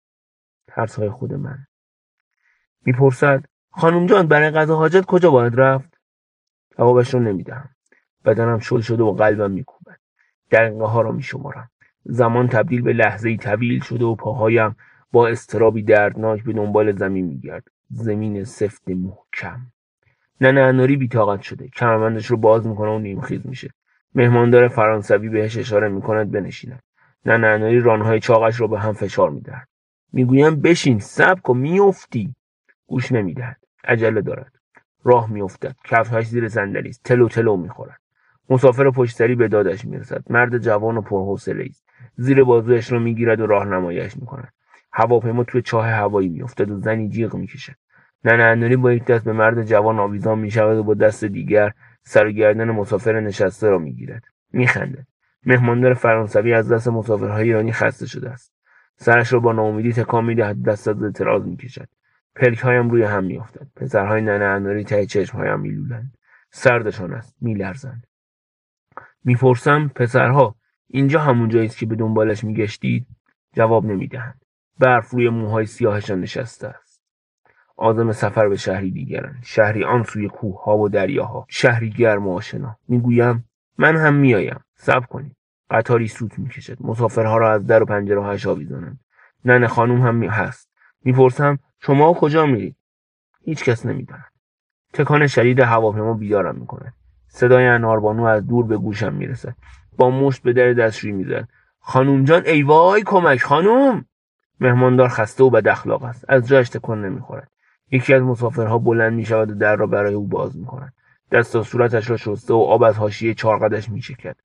[0.67, 1.67] ترسهای خود من.
[2.85, 5.97] می‌پرسد خانم جان برای غذا حاجت کجا باید رفت؟
[6.77, 7.69] جوابش رو نمی‌دهم.
[8.25, 9.99] بدنم شل شده و قلبم میکوبد.
[10.51, 11.71] دقیقه ها را میشمارم.
[12.03, 14.75] زمان تبدیل به لحظه طویل شده و پاهایم
[15.11, 19.59] با استرابی دردناک به دنبال زمین میگرد زمین سفت محکم.
[20.41, 21.67] ننه اناری بیتاقت شده.
[21.67, 23.69] کمربندش رو باز می‌کنه و نیمخیز میشه.
[24.15, 26.83] مهماندار فرانسوی بهش اشاره می‌کند بنشیند
[27.25, 29.67] ننه اناری رانهای چاقش رو به هم فشار می‌دهد.
[30.13, 32.35] می‌گویم بشین سبک و میافتی.
[32.87, 33.57] گوش نمی‌دهد.
[33.83, 34.51] عجله دارد.
[35.03, 35.75] راه میافتد.
[35.85, 37.03] کفشهاش زیر صندلی است.
[37.03, 37.99] تلو تلو می‌خورد.
[38.49, 40.23] مسافر پشتری به دادش می‌رسد.
[40.29, 41.85] مرد جوان و پرحوصله است.
[42.15, 44.53] زیر بازویش را می‌گیرد و راهنماییش می‌کند.
[44.93, 47.75] هواپیما توی چاه هوایی میافتد و زنی جیغ می‌کشد.
[48.23, 51.71] ننه با یک دست به مرد جوان آویزان می‌شود و با دست دیگر
[52.05, 54.23] سر و گردن مسافر نشسته را می‌گیرد.
[54.53, 55.07] میخندد.
[55.45, 58.53] مهماندار فرانسوی از دست مسافرهای ایرانی خسته شده است.
[58.97, 61.87] سرش را با ناامیدی تکان می‌دهد دست از اعتراض می‌کشد.
[62.35, 63.67] پلکهایم روی هم میافتد.
[63.75, 66.17] پسرهای ننه اناری ته چشمهایم میلولند.
[66.51, 67.35] سردشان است.
[67.41, 68.07] میلرزند.
[69.23, 70.55] می‌پرسم پسرها
[70.87, 73.07] اینجا همون جایی است که به دنبالش میگشتید؟
[73.53, 74.41] جواب نمی‌دهند.
[74.79, 76.84] برف روی موهای سیاهشان نشسته است.
[77.77, 81.45] آزم سفر به شهری دیگرند شهری آن سوی کوهها و دریاها.
[81.49, 82.77] شهری گرم و آشنا.
[82.87, 83.45] می‌گویم
[83.77, 84.59] من هم میآیم.
[84.75, 85.35] صبر کنید.
[85.69, 86.77] قطاری سوت می‌کشد.
[86.81, 88.99] مسافرها را از در و پنجره هاش آویزانند.
[89.45, 90.69] ننه خانوم هم می هست.
[91.03, 92.75] می‌پرسم شما کجا میرید؟
[93.41, 94.31] هیچ کس نمی‌داند.
[94.93, 96.93] تکان شدید هواپیما بیدارم می‌کند.
[97.27, 99.55] صدای اناربانو از دور به گوشم می‌رسد.
[99.97, 101.47] با مشت به در دستشویی می‌زد
[101.79, 104.05] خانوم جان ای وای کمک خانوم
[104.59, 106.25] مهماندار خسته و بد اخلاق است.
[106.27, 107.51] از جایش تکان نمی‌خورد.
[107.95, 110.93] یکی از مسافرها بلند می‌شود و در را برای او باز می‌کند.
[111.31, 114.35] دست و صورتش را شسته و آب از حاشیه چارقدش میچکد.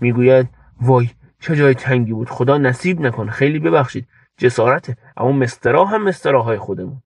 [0.00, 0.48] می‌گوید
[0.80, 1.08] وای
[1.40, 2.28] چه جای تنگی بود.
[2.28, 3.28] خدا نصیب نکن.
[3.28, 4.08] خیلی ببخشید.
[4.36, 7.02] جسارته اما مسترا هم مستراهای خودمون.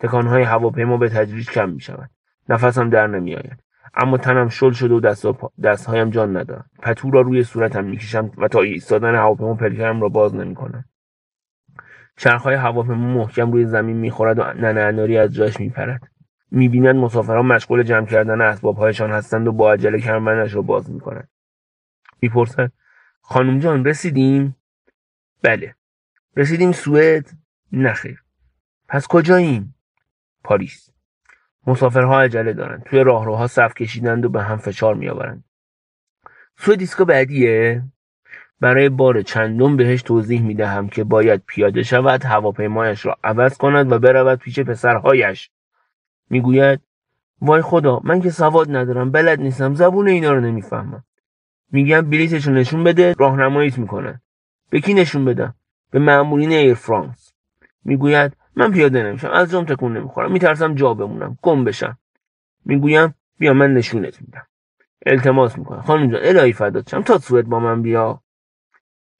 [0.00, 2.10] تکانهای هواپیما به تدریج کم می‌شود.
[2.48, 3.62] نفسم در نمیآید.
[3.94, 5.26] اما تنم شل شده و دست
[5.62, 10.34] دستهایم جان ندارم پتو را روی صورتم می‌کشم و تا ایستادن هواپیما پلکرم را باز
[10.34, 10.84] نمی‌کنم.
[12.18, 16.10] چرخهای هواپیما محکم روی زمین می‌خورد و ننه از جایش میپرد.
[16.50, 21.28] می‌بیند مسافران مشغول جمع کردن اسبابهایشان هستند و با عجله کرمنش را باز می‌کنند.
[22.20, 22.72] می‌پرسد
[23.20, 24.56] خانم جان رسیدیم؟
[25.42, 25.74] بله.
[26.36, 27.30] رسیدیم سوئد؟
[27.72, 28.22] نخیر
[28.88, 29.74] پس کجاییم?
[30.44, 30.90] پاریس.
[31.66, 32.82] مسافرها عجله دارند.
[32.82, 35.44] توی راهروها صف کشیدند و به هم فشار میآورند.
[36.56, 37.82] سوئد دیسکو بعدیه؟
[38.60, 43.92] برای بار چندم بهش توضیح می دهم که باید پیاده شود هواپیمایش را عوض کند
[43.92, 45.50] و برود پیش پسرهایش.
[46.30, 46.80] می‌گوید
[47.40, 51.04] وای خدا من که سواد ندارم بلد نیستم زبون اینا رو نمی‌فهمم.
[51.72, 54.20] میگم بلیتشو نشون بده راهنماییت می‌کنن
[54.70, 55.54] به کی نشون بدم
[55.90, 57.32] به مامورین ایر فرانس
[57.84, 61.98] می‌گوید من پیاده نمیشم از جام تکون نمی‌خورم میترسم جا بمونم گم بشم.
[62.64, 64.46] می‌گویم بیا من نشونت میدم.
[65.06, 65.82] التماس می‌کنم.
[65.82, 68.22] خانم جان الهی فدات شم تا سوئد با من بیا.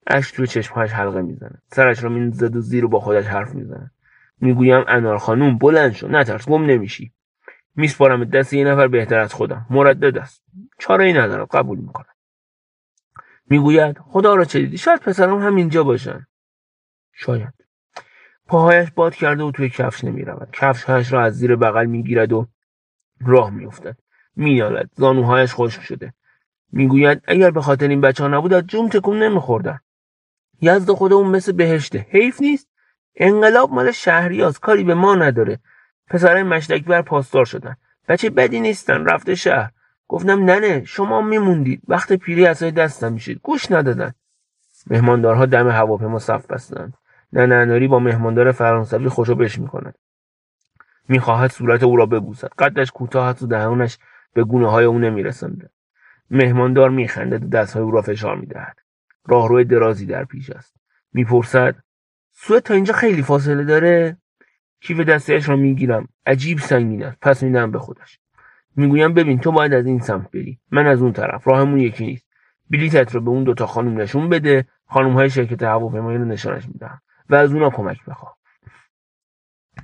[0.09, 1.63] اشک توی چشمهایش حلقه می‌زنه.
[1.67, 3.91] سرش را می‌زد و زیر و با خودش حرف می‌زنه.
[4.41, 7.13] می‌گویم انار خانوم بلند شو نترس گم نمیشی.
[7.77, 9.67] میسپارم دست یه نفر بهتر از خودم.
[9.71, 10.43] مردد است.
[10.79, 11.45] چاره ای ندارم.
[11.45, 12.15] قبول می‌کنم.
[13.51, 16.27] می‌گوید خدا را چه دیدی؟ شاید پسرم همینجا باشن.
[17.13, 17.55] شاید.
[18.47, 20.49] پاهایش باد کرده و توی کفش نمی‌رود.
[20.53, 22.47] کفشهایش را از زیر بغل می‌گیرد و
[23.21, 23.97] راه میافتد.
[24.37, 24.91] مینالد.
[24.95, 26.15] زانوهایش خشک شده.
[26.73, 29.79] می‌گوید اگر به خاطر این بچه ها نبود از جوم تکون نمیخوردن.
[30.61, 32.07] یزد خودمون مثل بهشته.
[32.11, 32.69] حیف نیست.
[33.17, 35.59] انقلاب مال شهریاست کاری به ما نداره.
[36.07, 37.77] پسرای مشتک بر پاسدار شدن.
[38.09, 39.05] بچه بدی نیستن.
[39.05, 39.71] رفته شهر.
[40.09, 41.83] گفتم ننه شما میموندید.
[41.89, 44.13] وقت پیری اصای دستم میشید گوش ندادن.
[44.87, 46.95] مهماندارها دم هواپیما صف بستند
[47.33, 49.95] ننه اناری با مهماندار فرانسوی خوشو بش می‌کند
[51.09, 52.51] می‌خواهد صورت او را ببوسد.
[52.59, 53.99] قدش کوتاه است و دهانش
[54.33, 55.71] به گونه های او نمیرسنده.
[56.31, 58.77] مهماندار میخندد و دستهای او را فشار می‌دهد.
[59.29, 60.75] راهرو درازی در پیش است.
[61.13, 61.77] می‌پرسد
[62.33, 64.17] سوئد تا اینجا خیلی فاصله داره؟
[64.81, 67.19] کیف دستش را می‌گیرم؟ عجیب سنگین است.
[67.21, 68.19] پس میدم به خودش.
[68.77, 70.59] می‌گویم ببین تو باید از این سمت بری.
[70.71, 71.49] من از اون طرف.
[71.49, 72.27] راهمون یکی نیست.
[72.71, 74.69] بلیتت رو به اون دوتا خانم نشون بده.
[74.87, 78.39] خانم های شرکت هواپیمایی رو نشانش میدم و از اونا کمک بخواه.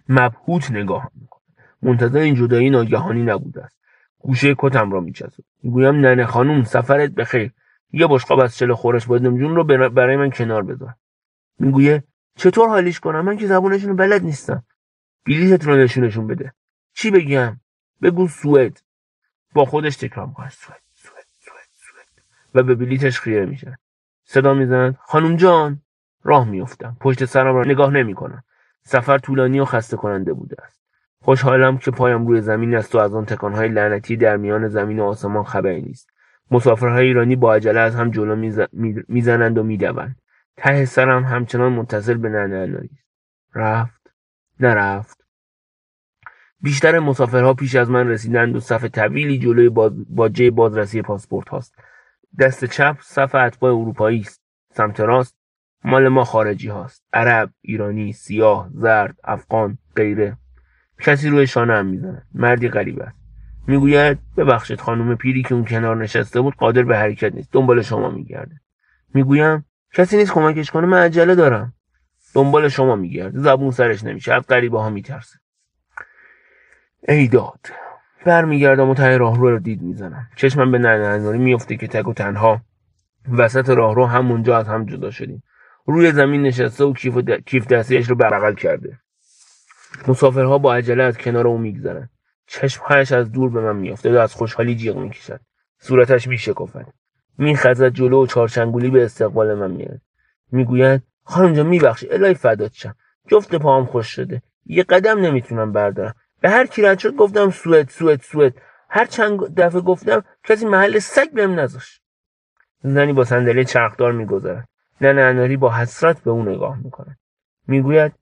[0.08, 1.42] مبهوت نگاه می‌کنه.
[1.82, 3.78] منتظر این جدایی ناگهانی نبوده است.
[4.18, 7.52] گوشه کتم را میچسبد می‌گویم ننه خانم سفرت بخیر.
[7.94, 10.94] یه بشقاب از چل خورش بادم جون رو برای من کنار بذار.
[11.58, 12.04] می‌گویه
[12.36, 14.64] چطور حالیش کنم؟ من که زبونشون رو بلد نیستم.
[15.26, 16.52] بلیتت رو نشونشون بده.
[16.94, 17.60] چی بگم؟
[18.02, 18.82] بگو سوئد.
[19.54, 20.50] با خودش تکرار می‌کنه.
[20.50, 22.24] سوئد سوئد سوئد سوئد.
[22.54, 23.78] و به بلیتش خیره میشه.
[24.24, 25.82] صدا می‌زنند خانم جان
[26.22, 26.96] راه میافتم.
[27.00, 28.44] پشت سرم را نگاه نمی‌کنم.
[28.84, 30.80] سفر طولانی و خسته کننده بوده است.
[31.22, 35.04] خوشحالم که پایم روی زمین است و از آن تکانهای لعنتی در میان زمین و
[35.04, 36.13] آسمان خبری نیست.
[36.50, 38.50] مسافرهای ایرانی با عجله از هم جلو
[39.08, 40.16] می‌زنند و می‌دوند.
[40.56, 42.88] ته سرم همچنان متصل به ننه
[43.54, 44.10] رفت
[44.60, 45.24] نرفت.
[46.60, 49.68] بیشتر مسافرها پیش از من رسیدند و صف طویلی جلوی
[50.08, 51.74] باجه بازرسی پاسپورت هاست.
[52.40, 54.42] دست چپ صف اتباع اروپایی است.
[54.70, 55.36] سمت راست
[55.84, 57.04] مال ما خارجی هاست.
[57.12, 60.36] عرب ایرانی سیاه زرد افغان غیره.
[61.00, 62.26] کسی روی شانه هم می‌زند.
[62.34, 63.23] مردی غریب است.
[63.66, 68.10] می‌گوید ببخشید خانم پیری که اون کنار نشسته بود قادر به حرکت نیست دنبال شما
[68.10, 68.60] میگرده.
[69.14, 71.74] می‌گویم کسی نیست کمکش کنه من عجله دارم.
[72.34, 75.38] دنبال شما میگرده زبون سرش نمیشه از غریبه ها میترسه
[77.08, 77.60] ایداد
[78.24, 80.28] برمیگردم و ته راهرو رو دید می‌زنم.
[80.36, 82.60] چشمم به ننه میفته که تک و تنها
[83.32, 85.42] وسط راهرو همونجا از هم جدا شدیم.
[85.86, 87.30] روی زمین نشسته و کیف, د...
[87.30, 88.98] کیف دستیش رو بغل کرده.
[90.08, 92.10] مسافرها با عجله از کنار او میگذرند
[92.46, 95.40] چشمهایش از دور به من میافته و از خوشحالی جیغ می‌کشد.
[95.78, 96.86] صورتش میشکفد
[97.38, 100.00] میخزد جلو و چارچنگولی به استقبال من میاد
[100.52, 102.94] می‌گوید خانم جان میبخشی الهی فدات شم.
[103.28, 104.42] جفت پاهم خوش شده.
[104.66, 106.14] یه قدم نمی‌تونم بردارم.
[106.40, 108.54] به هر کی رد شد گفتم سوئد سوئد سوئد.
[108.88, 112.02] هر چند دفعه گفتم کسی محل سگ بهم نذاشت.
[112.82, 114.68] زنی با صندلی چرخدار میگذرد.
[115.00, 117.18] ننه اناری با حسرت به او نگاه می‌کند.
[117.66, 118.12] می‌گوید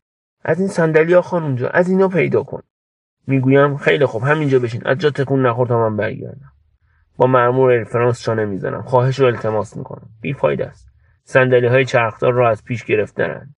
[0.44, 2.62] از این صندلی ها خانم از اینا پیدا کن.
[3.26, 4.82] می‌گویم خیلی خوب همینجا بشین.
[4.84, 6.52] از جا تکون نخور تا من برگردم.
[7.16, 10.08] با مرمور الفرانس چانه می‌زنم خواهش رو التماس می‌کنم.
[10.20, 10.88] بیفاید است.
[11.24, 13.54] صندلی های چرخدار را از پیش گرفتنند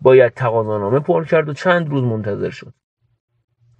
[0.00, 2.74] باید تقاضانامه پر کرد و چند روز منتظر شد.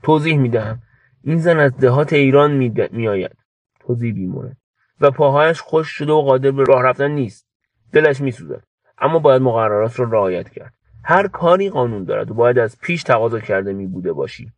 [0.03, 0.83] توضیح می‌دهم.
[1.23, 2.53] این زن از دهات ایران
[2.93, 3.37] میآید.
[3.81, 4.57] توضیح بیمونه
[5.01, 7.47] و پاهایش خوش شده و قادر به راه رفتن نیست.
[7.93, 8.65] دلش میسوزد.
[8.99, 10.75] اما باید مقررات را رعایت کرد.
[11.05, 14.53] هر کاری قانون دارد و باید از پیش تقاضا کرده می بوده باشی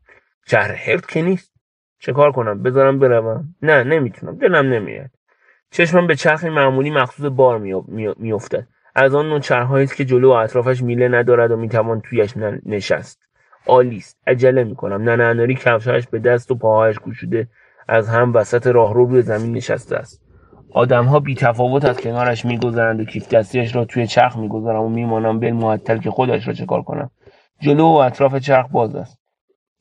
[0.50, 1.52] شهر هرت که نیست.
[2.00, 3.54] چه کار کنم؟ بذارم بروم.
[3.62, 4.37] نه نمی‌تونم.
[4.37, 5.11] دلم نمیاد.
[5.70, 7.58] چشمم به چرخ معمولی مخصوص بار
[8.18, 12.37] میافتد از آن نوع چرخهایی است که جلو و اطرافش میله ندارد و می‌توان تویش
[12.66, 13.22] نشست.
[13.66, 14.18] عالی است.
[14.26, 15.02] عجله می‌کنم.
[15.02, 17.48] ننه اناری کفشهایش به دست و پاهایش گشوده
[17.88, 20.22] از هم وسط راهرو روی زمین نشسته است.
[20.72, 25.40] آدمها بی تفاوت از کنارش میگذرند و کیف دستیش را توی چرخ می‌گذارم و میمانم
[25.40, 27.11] بل معطل که خودش را چه کار کنم.
[27.61, 29.18] جلو و اطراف چرخ باز است.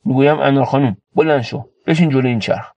[0.04, 2.72] می‌گویم انار خانم بلند شو بشین جلو این چرخ.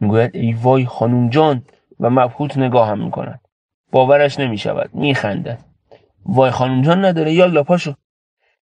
[0.00, 1.62] می‌گوید ای وای خانوم جان
[2.00, 3.40] و مبهوت نگاه هم می‌کند.
[3.92, 5.64] باورش نمی‌شود میخندد.
[6.26, 7.94] وای خانوم جان نداره یا پاشو.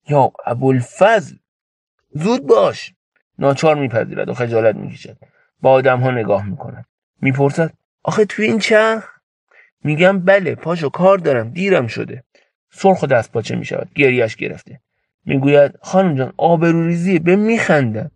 [0.09, 1.35] یا ابوالفضل
[2.11, 2.93] زود باش.
[3.39, 5.17] ناچار میپذیرد و خجالت می‌کشد.
[5.61, 6.85] با آدم ها نگاه می‌کند.
[7.21, 9.09] می‌پرسد آخه توی این چرخ؟
[9.83, 12.23] میگم بله پاشو کار دارم دیرم شده.
[12.71, 14.81] سرخ و دست پاچه می‌شود گریش گرفته.
[15.25, 18.11] می‌گوید خانم جان آبروریزیه به میخندم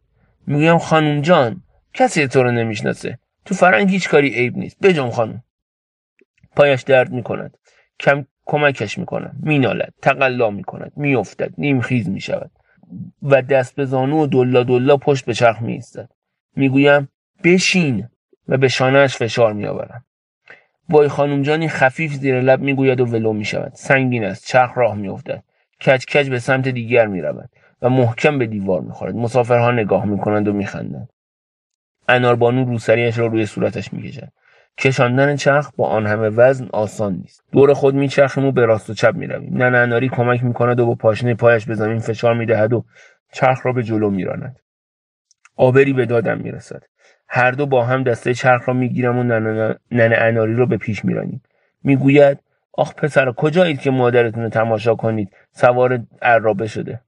[0.48, 1.62] می‌گویم خانم جان
[1.94, 3.20] کسی تو رو نمی‌شناسه.
[3.46, 4.80] تو فرنگ هیچ کاری عیب نیست.
[4.80, 5.44] بجام خانم.
[6.56, 7.58] پایش درد می‌کند.
[8.00, 9.94] کم کمکش می‌کنم مینالد.
[10.02, 10.92] تقلا می‌کند.
[10.96, 11.54] میافتد.
[11.58, 12.52] نیمخیز می‌شود.
[13.24, 16.10] و دست به زانو و دلا دلا پشت به چرخ میایستد.
[16.56, 17.10] می‌گویم
[17.44, 18.08] بشین
[18.48, 20.06] و به شانهاش فشار میآورم.
[20.90, 23.72] وای خانم جانی خفیف زیر لب می‌گوید و ولو می‌شود.
[23.76, 24.48] سنگین است.
[24.48, 25.44] چرخ راه میافتد.
[25.86, 27.50] کج کج به سمت دیگر می‌رود
[27.82, 29.16] و محکم به دیوار می‌خورد.
[29.16, 31.10] مسافرها نگاه می‌کنند و میخندند.
[32.08, 34.30] اناربانو روسریش را روی صورتش می‌کشد.
[34.78, 37.44] کشاندن چرخ با آن همه وزن آسان نیست.
[37.52, 39.58] دور خود میچرخیم و به راست و چپ می‌رویم.
[39.58, 42.86] ننه اناری کمک می‌کند و با پاشنه پایش به زمین فشار می‌دهد و
[43.34, 44.60] چرخ را به جلو میراند.
[45.56, 46.84] آبری به دادم می‌رسد.
[47.28, 51.42] هر دو با هم دسته چرخ را می‌گیرم و ننه, اناری را به پیش میرانیم.
[51.84, 52.40] می‌گوید
[52.80, 57.02] آخ پسر کجایید که مادرتون رو تماشا کنید؟ سوار عرابه شده.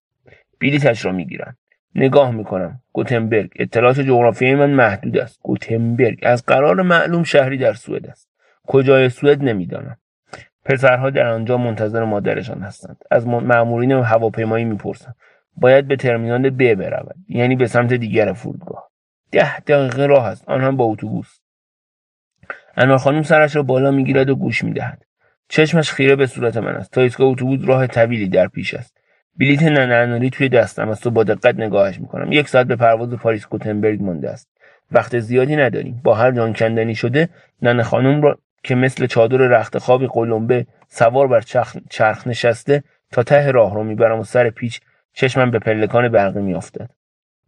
[0.61, 1.57] بلیتش را می‌گیرم
[1.95, 2.82] نگاه می‌کنم.
[2.93, 3.51] گوتنبرگ.
[3.55, 5.39] اطلاعات جغرافیایی من محدود است.
[5.43, 6.19] گوتنبرگ.
[6.24, 8.30] از قرار معلوم شهری در سوئد است.
[8.67, 9.97] کجای سوئد نمی‌دانم.
[10.65, 12.97] پسرها در آنجا منتظر مادرشان هستند.
[13.11, 15.15] از مأمورین هواپیمایی می‌پرسم.
[15.57, 17.15] باید به ترمینال ب برود.
[17.28, 18.89] یعنی به سمت دیگر فرودگاه.
[19.32, 20.49] ده دقیقه راه است.
[20.49, 21.39] آن هم با اتوبوس.
[22.78, 25.05] انار خانم سرش را بالا می‌گیرد و گوش می‌دهد.
[25.51, 26.91] چشمش خیره به صورت من است.
[26.91, 28.97] تا ایستگاه اتوبوس راه طویلی در پیش است.
[29.39, 32.31] بلیت ننعناری توی دستم است و با دقت نگاهش می‌کنم.
[32.31, 34.47] یک ساعت به پرواز پاریس کوتنبرگ مانده است.
[34.91, 36.01] وقت زیادی نداریم.
[36.03, 37.29] با هر جان کندنی شده
[37.61, 43.23] ننه خانم را که مثل چادر رخت خوابی قلمبه سوار بر چرخ, چرخ نشسته تا
[43.23, 44.81] ته راه رو می‌برم و سر پیچ
[45.13, 46.89] چشمم به پلکان برقی میافتد.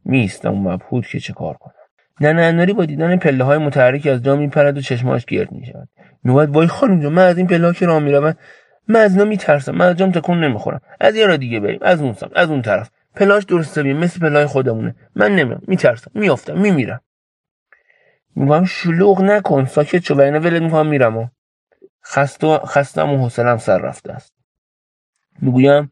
[0.05, 1.73] میستم و مبهود که چه کار کنم.
[2.21, 5.87] ننه اناری با دیدن پله های متحرکی از جا میپرد و چشماش گرد می‌شود.
[6.23, 8.35] می‌گوید وای خانم جان من از این که راه می‌روم.
[8.87, 10.81] من از اینا میترسم من از جام تکون نمی‌خورم.
[10.99, 12.89] از یه را دیگه بریم از اون سمت از اون طرف.
[13.15, 14.95] پلاش درسته بیم مثل پلای خودمونه.
[15.15, 17.01] من نمیرم میترسم میافتم میمیرم.
[18.35, 21.17] میگم شلوغ نکن ساکت شو و اینا ولت می‌کنم میرم.
[21.17, 21.27] و
[22.05, 24.33] خسته خستم و حوصلم سر رفته است.
[25.41, 25.91] می‌گویم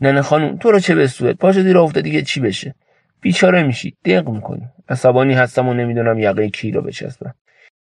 [0.00, 2.74] ننه خانم تو رو چه به سوید پاشو دیر افتادی که چی بشه؟
[3.20, 4.68] بیچاره میشی دق می‌کنی.
[4.88, 7.34] عصبانی هستم و نمی‌دونم یقه کی رو بچسبم.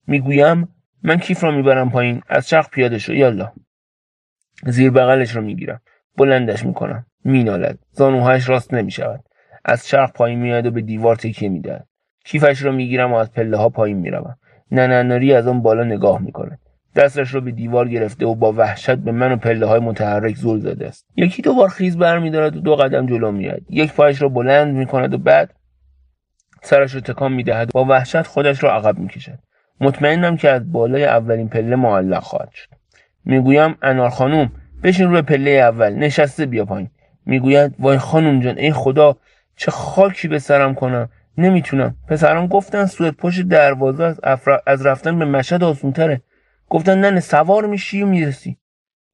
[0.07, 0.75] می‌گویم
[1.05, 2.21] من کیف رو می‌برم پایین.
[2.29, 3.13] از چرخ پیاده شو.
[3.13, 3.51] یالا.
[4.65, 5.81] زیر بغلش رو می‌گیرم.
[6.17, 7.05] بلندش می‌کنم.
[7.23, 7.79] مینالد.
[7.91, 9.23] زانوهایش راست نمی‌شود.
[9.65, 11.87] از چرخ پایین میاد و به دیوار تکیه می‌دهد.
[12.25, 14.37] کیفش رو می‌گیرم و از پله ها پایین می‌روم.
[14.71, 16.59] ننناری از آن بالا نگاه می‌کنه
[16.95, 20.59] دستش رو به دیوار گرفته و با وحشت به من و پله های متحرک زل
[20.59, 21.05] زده است.
[21.15, 25.13] یکی دو بار خیز برمیدارد و دو قدم جلو میاد یک پایش را بلند می‌کند
[25.13, 25.55] و بعد
[26.61, 29.39] سرش رو تکان می‌دهد با وحشت خودش را عقب می‌کشد.
[29.81, 32.69] مطمئنم که از بالای اولین پله معلق خواهد شد.
[33.25, 34.51] می‌گویم انار خانوم
[34.83, 36.89] بشین روی پله اول نشسته بیا پایین.
[37.25, 39.17] می‌گوید وای خانوم جان ای خدا
[39.55, 41.95] چه خاکی به سرم کنم؟ نمی‌تونم.
[42.07, 46.21] پسران گفتن سوئد پشت دروازه از, از رفتن به مشهد آسونتره.
[46.69, 48.57] گفتن نه سوار میشی و می‌رسی.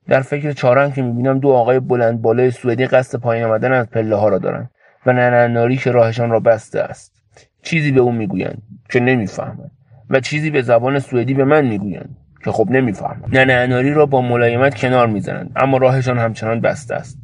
[0.07, 4.15] در فکر چارم که می‌بینم دو آقای بلند بالای سوئدی قصد پایین آمدن از پله
[4.15, 4.69] ها را دارن
[5.05, 7.21] و ننناری که راهشان را بسته است.
[7.63, 9.71] چیزی به او می‌گویند که نمی‌فهمند.
[10.11, 13.23] و چیزی به زبان سوئدی به من می‌گویند که خب نمی‌فهمم.
[13.33, 17.19] ننناری را با ملایمت کنار می‌زنند اما راهشان همچنان بسته است.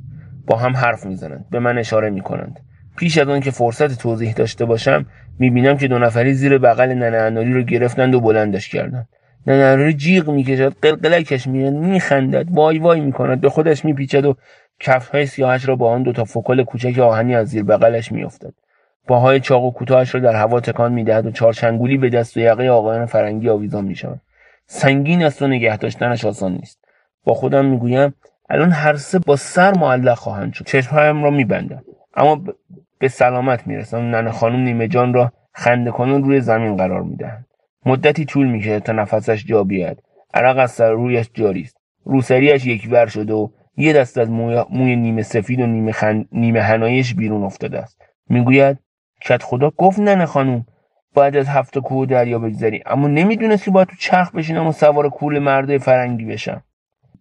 [0.48, 2.60] با هم حرف می‌زنند به من اشاره می‌کنند.
[2.98, 5.06] پیش از آن که فرصت توضیح داشته باشم
[5.40, 9.08] می‌بینم که دو نفری زیر بغل ننه رو گرفتند و بلندش کردند.
[9.48, 14.36] ننه جیغ می‌کشد قلقلکش میاد میخندد وای وای می‌کند به خودش میپیچد و
[14.80, 18.54] کفهای سیاهش را با آن دو تا فکل کوچک آهنی از زیر بغلش میافتد.
[19.08, 22.68] پاهای چاق و کوتاهش را در هوا تکان می‌دهد و چارچنگولی به دست و یقه
[22.68, 24.22] آقایان فرنگی آویزان می‌شود.
[24.66, 26.80] سنگین است و نگه داشتنش آسان نیست.
[27.24, 28.14] با خودم می‌گویم
[28.50, 30.66] الان هر سه با سر معلق خواهند شد.
[30.66, 31.84] چشمهایم را میبندم.
[32.16, 32.44] اما
[33.00, 33.98] به سلامت می‌رسم.
[33.98, 37.46] ننه خانم نیمه جان را خنده کنون روی زمین قرار می‌دهند.
[37.86, 40.04] مدتی طول می‌کشه تا نفسش جا بیاد
[40.34, 41.78] عرق از سر رویش جاری است.
[42.06, 43.48] روسریش یکور شده و
[43.78, 46.26] یه دست از موی, موی نیمه سفید و نیمه, خن...
[46.32, 48.02] نیمه هنایش بیرون افتاده است.
[48.30, 48.78] می‌گوید
[49.22, 50.66] کت خدا گفت ننه خانم
[51.14, 52.84] باید از هفت کوه دریا بگذری.
[52.86, 56.64] اما نمی‌دونست که باید تو چرخ بشینم و سوار کول مرده فرنگی بشم.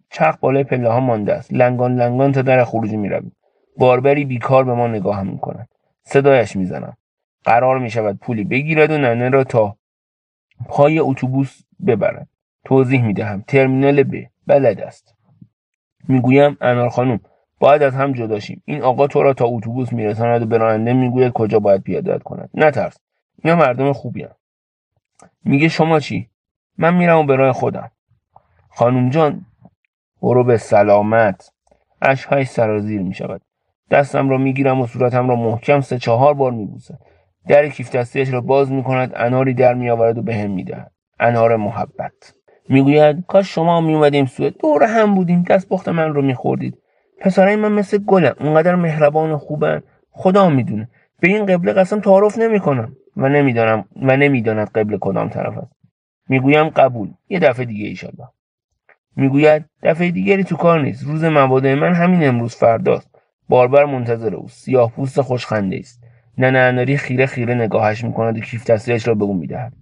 [0.09, 1.53] چرخ بالای پله ها مانده است.
[1.53, 3.35] لنگان لنگان تا در خروجی می‌رویم.
[3.77, 5.69] باربری بیکار به ما نگاه می‌کند.
[6.03, 6.97] صدایش می‌زنم.
[7.43, 9.77] قرار می‌شود پولی بگیرد و ننه را تا
[10.69, 12.27] پای اتوبوس ببرد.
[12.65, 13.43] توضیح می‌دهم.
[13.47, 14.15] ترمینال ب
[14.47, 15.15] بلد است.
[16.07, 17.19] می‌گویم انار خانم
[17.59, 21.33] باید از هم جداشیم این آقا تو را تا اتوبوس میرساند و به راننده می‌گوید
[21.33, 22.49] کجا باید پیادت کند.
[22.53, 22.97] نترس
[23.43, 24.35] اینا مردم خوبی هم.
[25.45, 26.29] میگه شما چی؟
[26.77, 27.91] من میرم و به راه خودم.
[28.69, 29.45] خانم جان
[30.21, 31.51] برو به سلامت.
[32.01, 33.41] اشکهای سرازیر می‌شود.
[33.91, 36.99] دستم را می‌گیرم و صورتم را محکم سه چهار بار میبوسد.
[37.47, 40.91] در کیف دستیش را باز می‌کند اناری در میآورد و به هم می‌دهد.
[41.19, 42.33] انار محبت.
[42.69, 44.57] می‌گوید کاش شما میومدیم سوئد.
[44.57, 45.43] دور هم بودیم.
[45.43, 46.77] دست بخت من رو میخوردید.
[47.19, 49.81] پسرای من مثل گلم اونقدر مهربان و خوبن.
[50.11, 50.89] خدا می‌دونه.
[51.19, 52.95] به این قبله قسم تعارف نمی‌کنم.
[53.17, 55.71] و نمی‌دانم و نمی‌داند قبل کدام طرف است.
[56.29, 57.09] می‌گویم قبول.
[57.29, 58.27] یه دفعه دیگه ایشالله.
[59.15, 61.03] می‌گوید دفعه دیگری تو کار نیست.
[61.03, 63.09] روز مبادا من همین امروز فرداست.
[63.49, 64.47] باربر منتظر او.
[64.47, 66.03] سیاه پوست خوشخنده است.
[66.37, 69.73] ننه اناری خیره خیره نگاهش می‌کند و کیف دستش را به او می‌دهد.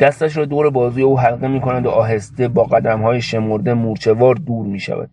[0.00, 5.10] دستش را دور بازوی او حلقه می‌کند و آهسته با قدمهای شمرده مورچهوار دور می‌شود.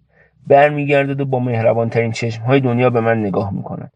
[0.50, 3.92] برمیگردد و با مهربانترین چشمهای دنیا به من نگاه می‌کند.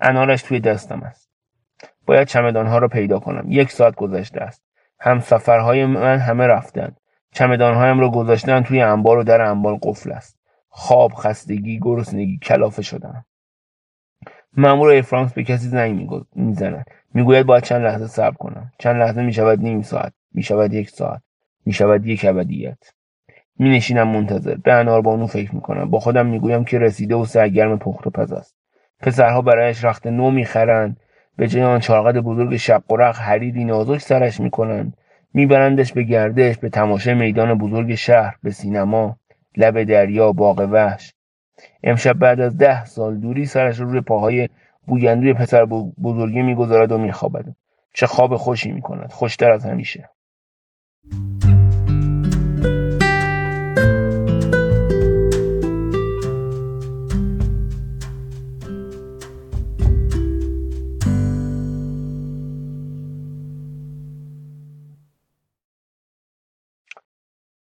[0.00, 1.30] انارش توی دستم است.
[2.06, 3.44] باید چمدانها را پیدا کنم.
[3.48, 4.64] یک ساعت گذشته است.
[5.00, 7.00] هم سفرهای من همه رفتند.
[7.32, 10.38] چمدانهایم را گذاشتن توی انبار و در انبار قفل است.
[10.68, 13.24] خواب خستگی گرسنگی کلافه شدم.
[14.56, 16.84] مامور افرانکس به کسی زنگ می‌زند.
[17.14, 18.72] می‌گوید باید چند لحظه صبر کنم.
[18.78, 20.12] چند لحظه می‌شود نیم ساعت.
[20.34, 21.22] می‌شود یک ساعت.
[21.66, 22.78] می‌شود یک ابدیت.
[23.58, 24.54] می نشینم منتظر.
[24.54, 25.90] به اناربانو فکر می‌کنم.
[25.90, 28.54] با خودم می‌گویم که رسیده و سرگرم پخت و پز است.
[29.00, 31.00] پسرها برایش رخت نو می‌خرند.
[31.36, 34.96] به جای آن چارقد بزرگ شق و رق حریری نازک سرش می‌کنند.
[35.34, 39.16] میبرندش به گردش به تماشای میدان بزرگ شهر به سینما
[39.56, 41.14] لب دریا باغ وحش.
[41.82, 44.48] امشب بعد از ده سال دوری سرش رو روی پاهای
[44.86, 45.64] بوگندوی پسر
[46.02, 47.44] بزرگی می‌گذارد و میخوابد.
[47.94, 49.12] چه خواب خوشی می‌کند.
[49.12, 50.10] خوشتر از همیشه.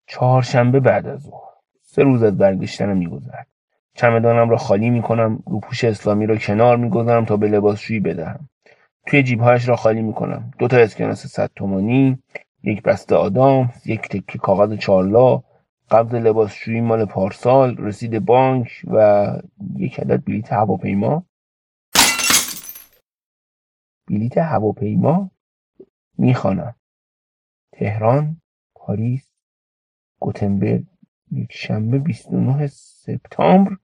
[0.06, 1.50] چهارشنبه بعد از ظهر.
[1.82, 3.46] سه روز از برگشتن میگذرد.
[4.00, 8.48] چمدانم را خالی می‌کنم روپوش اسلامی را کنار می‌گذارم تا به لباسشویی بدهم.
[9.06, 10.50] توی جیبهایش را خالی می‌کنم.
[10.58, 12.22] دو تا اسکناس صد تومانی
[12.62, 15.42] یک بسته آدام یک تکه کاغذ چارلا
[15.90, 19.26] قبض لباسشویی مال پارسال رسید بانک و
[19.76, 21.24] یک عدد بلیت هواپیما.
[24.08, 25.30] بلیت هواپیما
[26.18, 26.74] می‌خوانم.
[27.72, 28.36] تهران
[28.74, 29.32] پاریس
[30.20, 30.84] گوتنبرگ
[31.32, 33.76] یک شنبه 29 سپتامبر.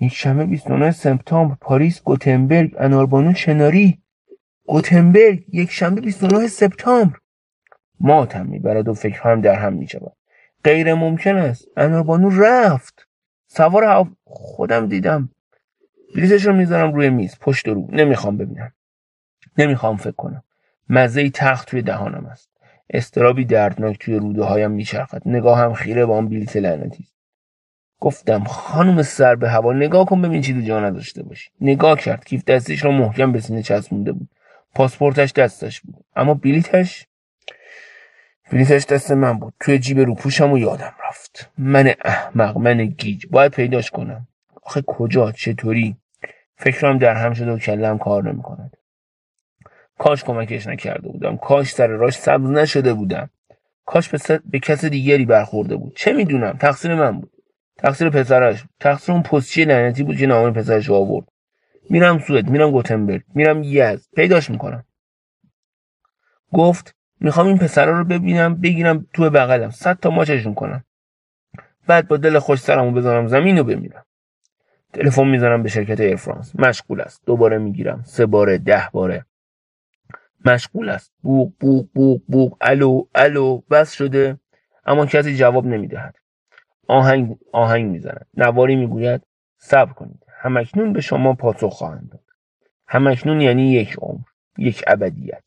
[0.00, 3.98] یک شنبه 29 سپتامبر پاریس گوتنبرگ اناربانو شناری.
[4.66, 7.16] گوتنبرگ یک شنبه 29 سپتامبر.
[8.00, 10.12] ماتم می‌برد و فکرهایم در هم می‌شود
[10.64, 11.68] غیر ممکن است.
[11.76, 13.08] اناربانو رفت.
[13.46, 15.28] سوار خودم دیدم.
[16.14, 17.38] بلیتش رو می‌ذارم روی میز.
[17.40, 17.88] پشت رو.
[17.92, 18.72] نمی‌خوام ببینم.
[19.58, 20.42] نمی‌خوام فکر کنم.
[20.88, 22.50] مزه تخت توی دهانم است.
[22.90, 25.22] استرابی دردناک توی روده هایم میچرخد.
[25.26, 27.08] نگاهم خیره با آن بلیت لعنتی
[28.00, 31.50] گفتم خانم سر به هوا نگاه کن ببین چی جا نداشته باشی.
[31.60, 34.28] نگاه کرد کیف دستش را محکم به سینه چسبونده بود.
[34.74, 36.04] پاسپورتش دستش بود.
[36.16, 37.06] اما بلیتش؟
[38.52, 39.54] بلیتش دست من بود.
[39.60, 41.50] توی جیب روپوشم و یادم رفت.
[41.58, 43.26] من احمق من گیج.
[43.30, 44.28] باید پیداش کنم.
[44.62, 45.96] آخه کجا؟ چطوری؟
[46.56, 48.76] فکرم در هم شده و کلم کار نمی‌کند.
[49.98, 51.36] کاش کمکش نکرده بودم.
[51.36, 53.30] کاش سر راش سبز نشده بودم.
[53.86, 55.96] کاش به, به کس دیگری برخورده بود.
[55.96, 57.30] چه می‌دونم؟ تقصیر من بود.
[57.78, 58.64] تقصیر پسرش.
[58.80, 61.28] تقصیر اون پستچی لعنتی بود که نامه پسرش آورد.
[61.90, 64.06] میرم سوئد میرم گوتنبرگ میرم یزد.
[64.16, 64.84] پیداش می‌کنم.
[66.52, 69.70] گفت می‌خوام این پسرا رو ببینم بگیرم تو بغلم.
[69.70, 70.84] صد تا ماچشون کنم.
[71.86, 74.04] بعد با دل خوش سرمو بزنم زمین و بمیرم.
[74.92, 77.22] تلفن می‌زنم به شرکت ایر فرانس مشغول است.
[77.26, 78.02] دوباره می‌گیرم.
[78.06, 79.24] سه باره ده باره.
[80.44, 81.12] مشغول است.
[81.22, 82.56] بوق بوق بوق بوق.
[82.60, 83.60] الو الو.
[83.70, 84.38] بس شده.
[84.86, 86.16] اما کسی جواب نمی‌دهد.
[86.88, 89.22] آهنگ آهنگ می‌زند نواری می‌گوید
[89.58, 90.22] صبر کنید.
[90.40, 92.20] همکنون به شما پاسخ خواهند داد.
[92.86, 94.24] همکنون یعنی یک عمر
[94.58, 95.42] یک ابدیت.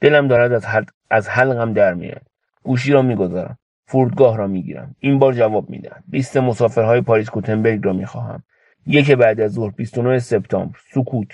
[0.00, 0.84] دلم دارد از, حل...
[1.10, 2.22] از حلقم در میاد
[2.62, 3.58] گوشی را می‌گذارم.
[3.86, 4.96] فرودگاه را می‌گیرم.
[4.98, 8.42] این بار جواب می‌دهد لیست مسافرهای پاریس کوتنبرگ را می‌خواهم.
[8.86, 10.78] یک بعد از ظهر 29 سپتامبر.
[10.94, 11.28] سکوت.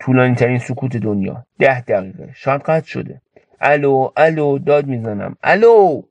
[0.00, 1.46] طولانی ترین سکوت دنیا.
[1.58, 2.32] ده دقیقه.
[2.34, 3.20] شاید قطع شده.
[3.60, 5.36] الو الو داد می‌زنم.
[5.42, 6.02] الو!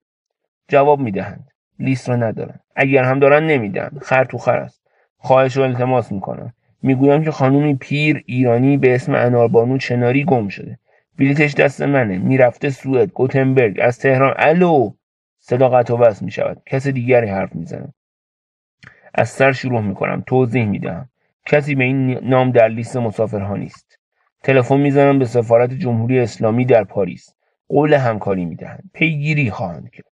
[0.67, 1.47] جواب می‌دهند.
[1.79, 2.59] لیست را ندارن.
[2.75, 3.91] اگر هم دارن نمیدن.
[4.01, 4.81] خر تو خر است.
[5.17, 6.53] خواهش رو التماس می‌کنم.
[6.81, 10.79] می‌گویم که خانومی پیر ایرانی به اسم اناربانو چناری گم شده.
[11.19, 12.17] بلیتش دست منه.
[12.17, 14.33] می‌رفته سوئد گوتنبرگ از تهران.
[14.37, 14.93] الو!
[15.39, 16.61] صدا قطع و بس می‌شود.
[16.65, 17.93] کس دیگری حرف می‌زنه.
[19.13, 20.23] از سر شروع می‌کنم.
[20.27, 21.09] توضیح می‌دهم.
[21.45, 23.99] کسی به این نام در لیست مسافرها نیست.
[24.43, 27.35] تلفن می‌زنم به سفارت جمهوری اسلامی در پاریس.
[27.67, 28.89] قول همکاری می‌دهند.
[28.93, 30.14] پیگیری خواهند کرد.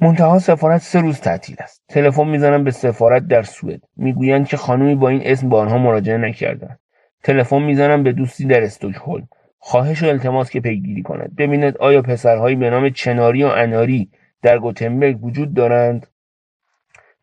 [0.00, 1.82] منتها سفارت سه روز تعطیل است.
[1.88, 3.80] تلفن می‌زنم به سفارت در سوئد.
[3.96, 6.80] می‌گویند که خانومی با این اسم به آنها مراجعه نکردند.
[7.22, 9.28] تلفن می‌زنم به دوستی در استکهلم.
[9.58, 11.36] خواهش و التماس که پیگیری کند.
[11.36, 14.10] ببیند آیا پسرهایی به نام چناری و اناری
[14.42, 16.06] در گوتنبرگ وجود دارند؟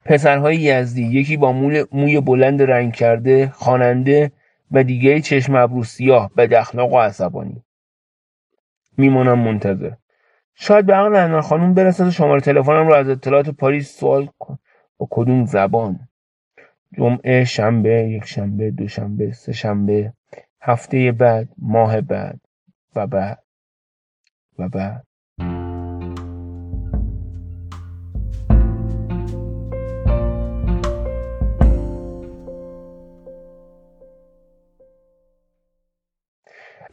[0.05, 1.51] پسرهای یزدی یکی با
[1.91, 4.31] موی بلند رنگ کرده خواننده
[4.71, 7.63] و دیگری چشم ابرو سیاه به اخلاق و عصبانی.
[8.97, 9.91] میمانم منتظر.
[10.55, 14.59] شاید به عقل انار خانوم برسد و شماره تلفنم رو از اطلاعات پاریس سوال کن
[14.97, 16.07] با کدوم زبان؟
[16.97, 20.13] جمعه شنبه یک شنبه دو شنبه سه شنبه
[20.61, 22.39] هفته بعد ماه بعد
[22.95, 23.43] و بعد.
[24.59, 25.05] و بعد.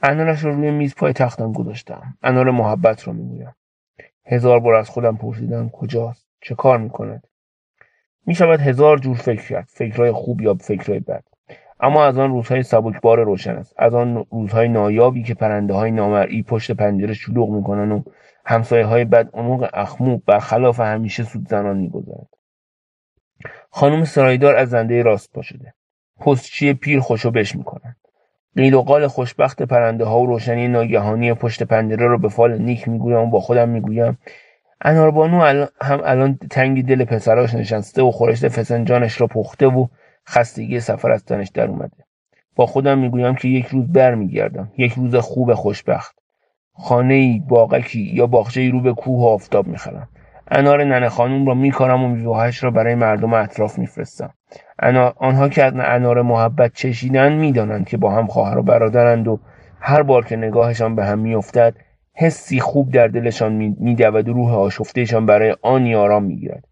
[0.03, 2.19] انارش رو روی میز پای تختم گذاشتم.
[2.23, 3.55] انار محبت رو می‌گویم.
[4.27, 7.27] هزار بار از خودم پرسیدم کجاست؟ چه کار می‌کند؟
[8.27, 9.69] می‌شود هزار جور فکر کرد.
[9.69, 11.25] فکرهای خوب یا فکرهای بد.
[11.81, 13.75] اما از آن روزهای سبکبار روشن است.
[13.77, 18.03] از آن روزهای نایابی که پرنده های نامرئی پشت پنجره شلوغ می‌کنن و
[18.45, 22.29] همسایه های بد اونوق اخمو برخلاف همیشه سود زنان می‌گذارد
[23.71, 25.75] خانم سرایدار از زنده راست پا شده.
[26.21, 27.97] پستچی پیر خوشو بش می‌کنند
[28.57, 32.89] قیل و قال خوشبخت پرنده ها و روشنی ناگهانی پشت پنجره رو به فال نیک
[32.89, 34.19] می‌گویم و با خودم می‌گویم.
[34.81, 39.87] اناربانو هم الان تنگی دل پسراش نشسته و خورشت فسنجانش را پخته و
[40.29, 41.97] خستگی سفر از تنش در اومده.
[42.57, 44.73] با خودم می‌گویم که یک روز برمیگردم.
[44.79, 46.19] یک روز خوب خوشبخت.
[46.75, 50.09] خانه ای باغکی یا باغچه رو به کوه و آفتاب می‌خرم.
[50.51, 54.35] انار ننه خانوم را می‌کنم و میوهش را برای مردم اطراف میفرستم.
[55.17, 59.39] آنها که از انار محبت چشیدن می‌دانند که با هم خواهر و برادرند و
[59.81, 61.75] هر بار که نگاهشان به هم میافتد
[62.15, 66.65] حسی خوب در دلشان میدود و روح آشفتهشان برای آنی آرام می‌گیرد.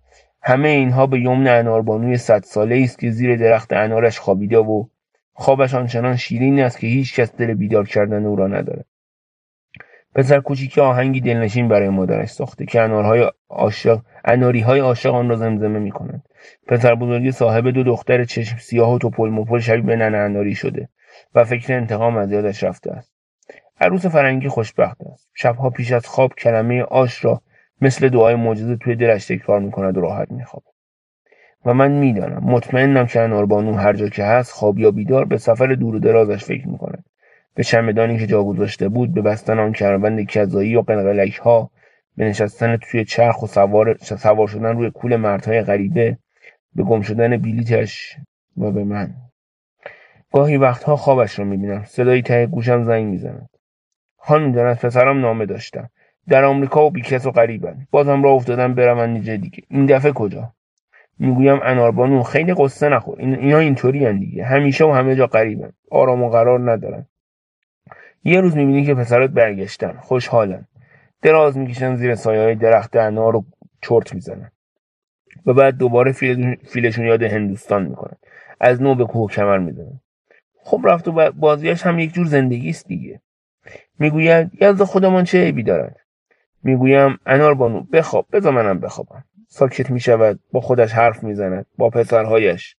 [0.42, 4.84] همه اینها به یمن اناربانوی صد ساله است که زیر درخت انارش خوابیده و
[5.32, 8.86] خوابش آنچنان شیرین است که هیچ کس دل بیدار کردن او را ندارد.
[10.14, 15.36] پسر کوچیکی آهنگی دلنشین برای مادرش ساخته که انارهای عاشق اناری های عاشق آن را
[15.36, 16.22] زمزمه می کنند
[16.66, 20.88] پسر بزرگی صاحب دو دختر چشم سیاه و توپل مپل شبیه به ننه اناری شده
[21.34, 23.12] و فکر انتقام از یادش رفته است.
[23.80, 25.30] عروس فرنگی خوشبخت است.
[25.34, 27.42] شبها پیش از خواب کلمه آش را
[27.80, 30.66] مثل دعای معجزه توی دلش تکرار می‌کند و راحت میخوابد.
[31.66, 35.66] و من می‌دانم مطمئنم که اناربانو هر جا که هست خواب یا بیدار به سفر
[35.66, 37.04] دور و درازش فکر می‌کند.
[37.54, 41.70] به چمدانی که جا گذاشته بود به بستن آن کربند کذایی و قلقلک ها
[42.16, 46.18] به نشستن توی چرخ و سوار, سوار شدن روی کول مردهای غریبه
[46.74, 48.16] به گم شدن بیلیتش
[48.56, 49.14] و به من.
[50.32, 51.84] گاهی وقتها خوابش را می‌بینم.
[51.84, 53.48] صدایی ته گوشم زنگ می‌زند.
[54.18, 55.90] خانم جان از پسرم نامه داشتم.
[56.28, 57.86] در آمریکا و بیکس و غریبن.
[57.90, 59.62] بازم را افتادم برم اینجا دیگه.
[59.68, 60.52] این دفعه کجا؟
[61.18, 63.20] می‌گویم اناربانو خیلی قصه نخور.
[63.20, 64.44] این اینا اینطوری دیگه.
[64.44, 65.72] همیشه و همه جا غریبن.
[65.90, 67.06] آرام و قرار ندارن.
[68.24, 70.66] یه روز می‌بینی که پسرت برگشتن خوشحالن.
[71.22, 73.44] دراز می‌کشن زیر سایه های درخت انار رو
[73.82, 74.50] چرت می‌زنن.
[75.46, 76.12] و بعد دوباره
[76.64, 78.16] فیلشون یاد هندوستان می‌کنن.
[78.60, 80.00] از نو به کوه کمر می‌زنن.
[80.62, 83.20] خب رفت و بازیش هم یک جور زندگی است دیگه.
[83.98, 85.96] می‌گوید یزد خودمان چه عیبی دارد
[86.62, 89.24] می‌گویم انار بانو بخواب بذار منم بخوابم.
[89.48, 92.76] ساکت می‌شود با خودش حرف می‌زند با پسرهایش.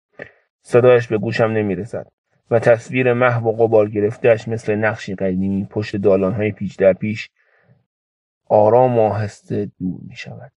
[0.62, 2.06] صدایش به گوشم نمی‌رسد.
[2.50, 7.30] و تصویر محو و قبار گرفتهش مثل نقشی قدیمی پشت دالانهای پیچ در پیش
[8.48, 10.52] آرام و آهسته دور می شود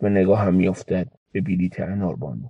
[0.00, 2.48] و نگاه هم میافتد به بلیت اناربانو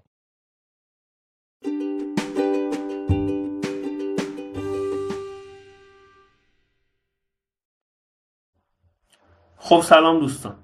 [9.57, 10.57] خب سلام دوستان.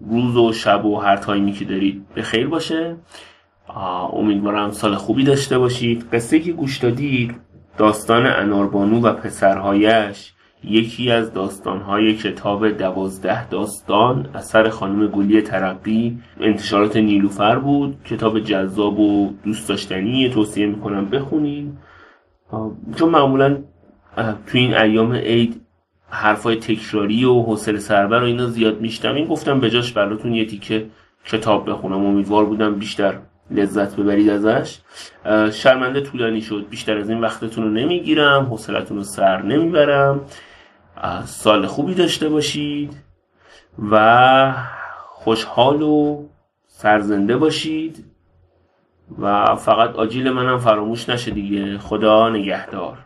[0.00, 2.96] روز و شب و هر تایمی که دارید به خیر باشه.
[4.12, 6.04] امیدوارم سال خوبی داشته باشید.
[6.12, 7.34] قصه که گوش دادید
[7.78, 10.32] داستان اناربانو و پسرهایش
[10.64, 16.18] یکی از داستانهای کتاب دوازده داستان اثر خانم گلی ترقی.
[16.40, 17.96] انتشارات نیلوفر بود.
[18.04, 21.78] کتاب جذاب و دوست داشتنی توصیه می‌کنم بخونید.
[22.96, 23.58] چون معمولا
[24.16, 25.60] تو این ایام عید
[26.08, 30.86] حرفای تکراری و حوصله سربر و اینا زیاد میشتم گفتم به جاش براتون یه تیکه
[31.26, 32.06] کتاب بخونم.
[32.06, 33.18] امیدوار بودم بیشتر
[33.52, 34.78] لذت ببرید ازش.
[35.52, 36.66] شرمنده طولانی شد.
[36.70, 38.44] بیشتر از این وقتتون رو نمی‌گیرم.
[38.44, 40.20] حوصلتون رو سر نمی‌برم.
[41.24, 42.96] سال خوبی داشته باشید
[43.90, 44.54] و
[44.96, 46.24] خوشحال و
[46.66, 48.04] سرزنده باشید
[49.18, 51.78] و فقط آجیل منم فراموش نشه دیگه.
[51.78, 52.98] خدا نگهدار.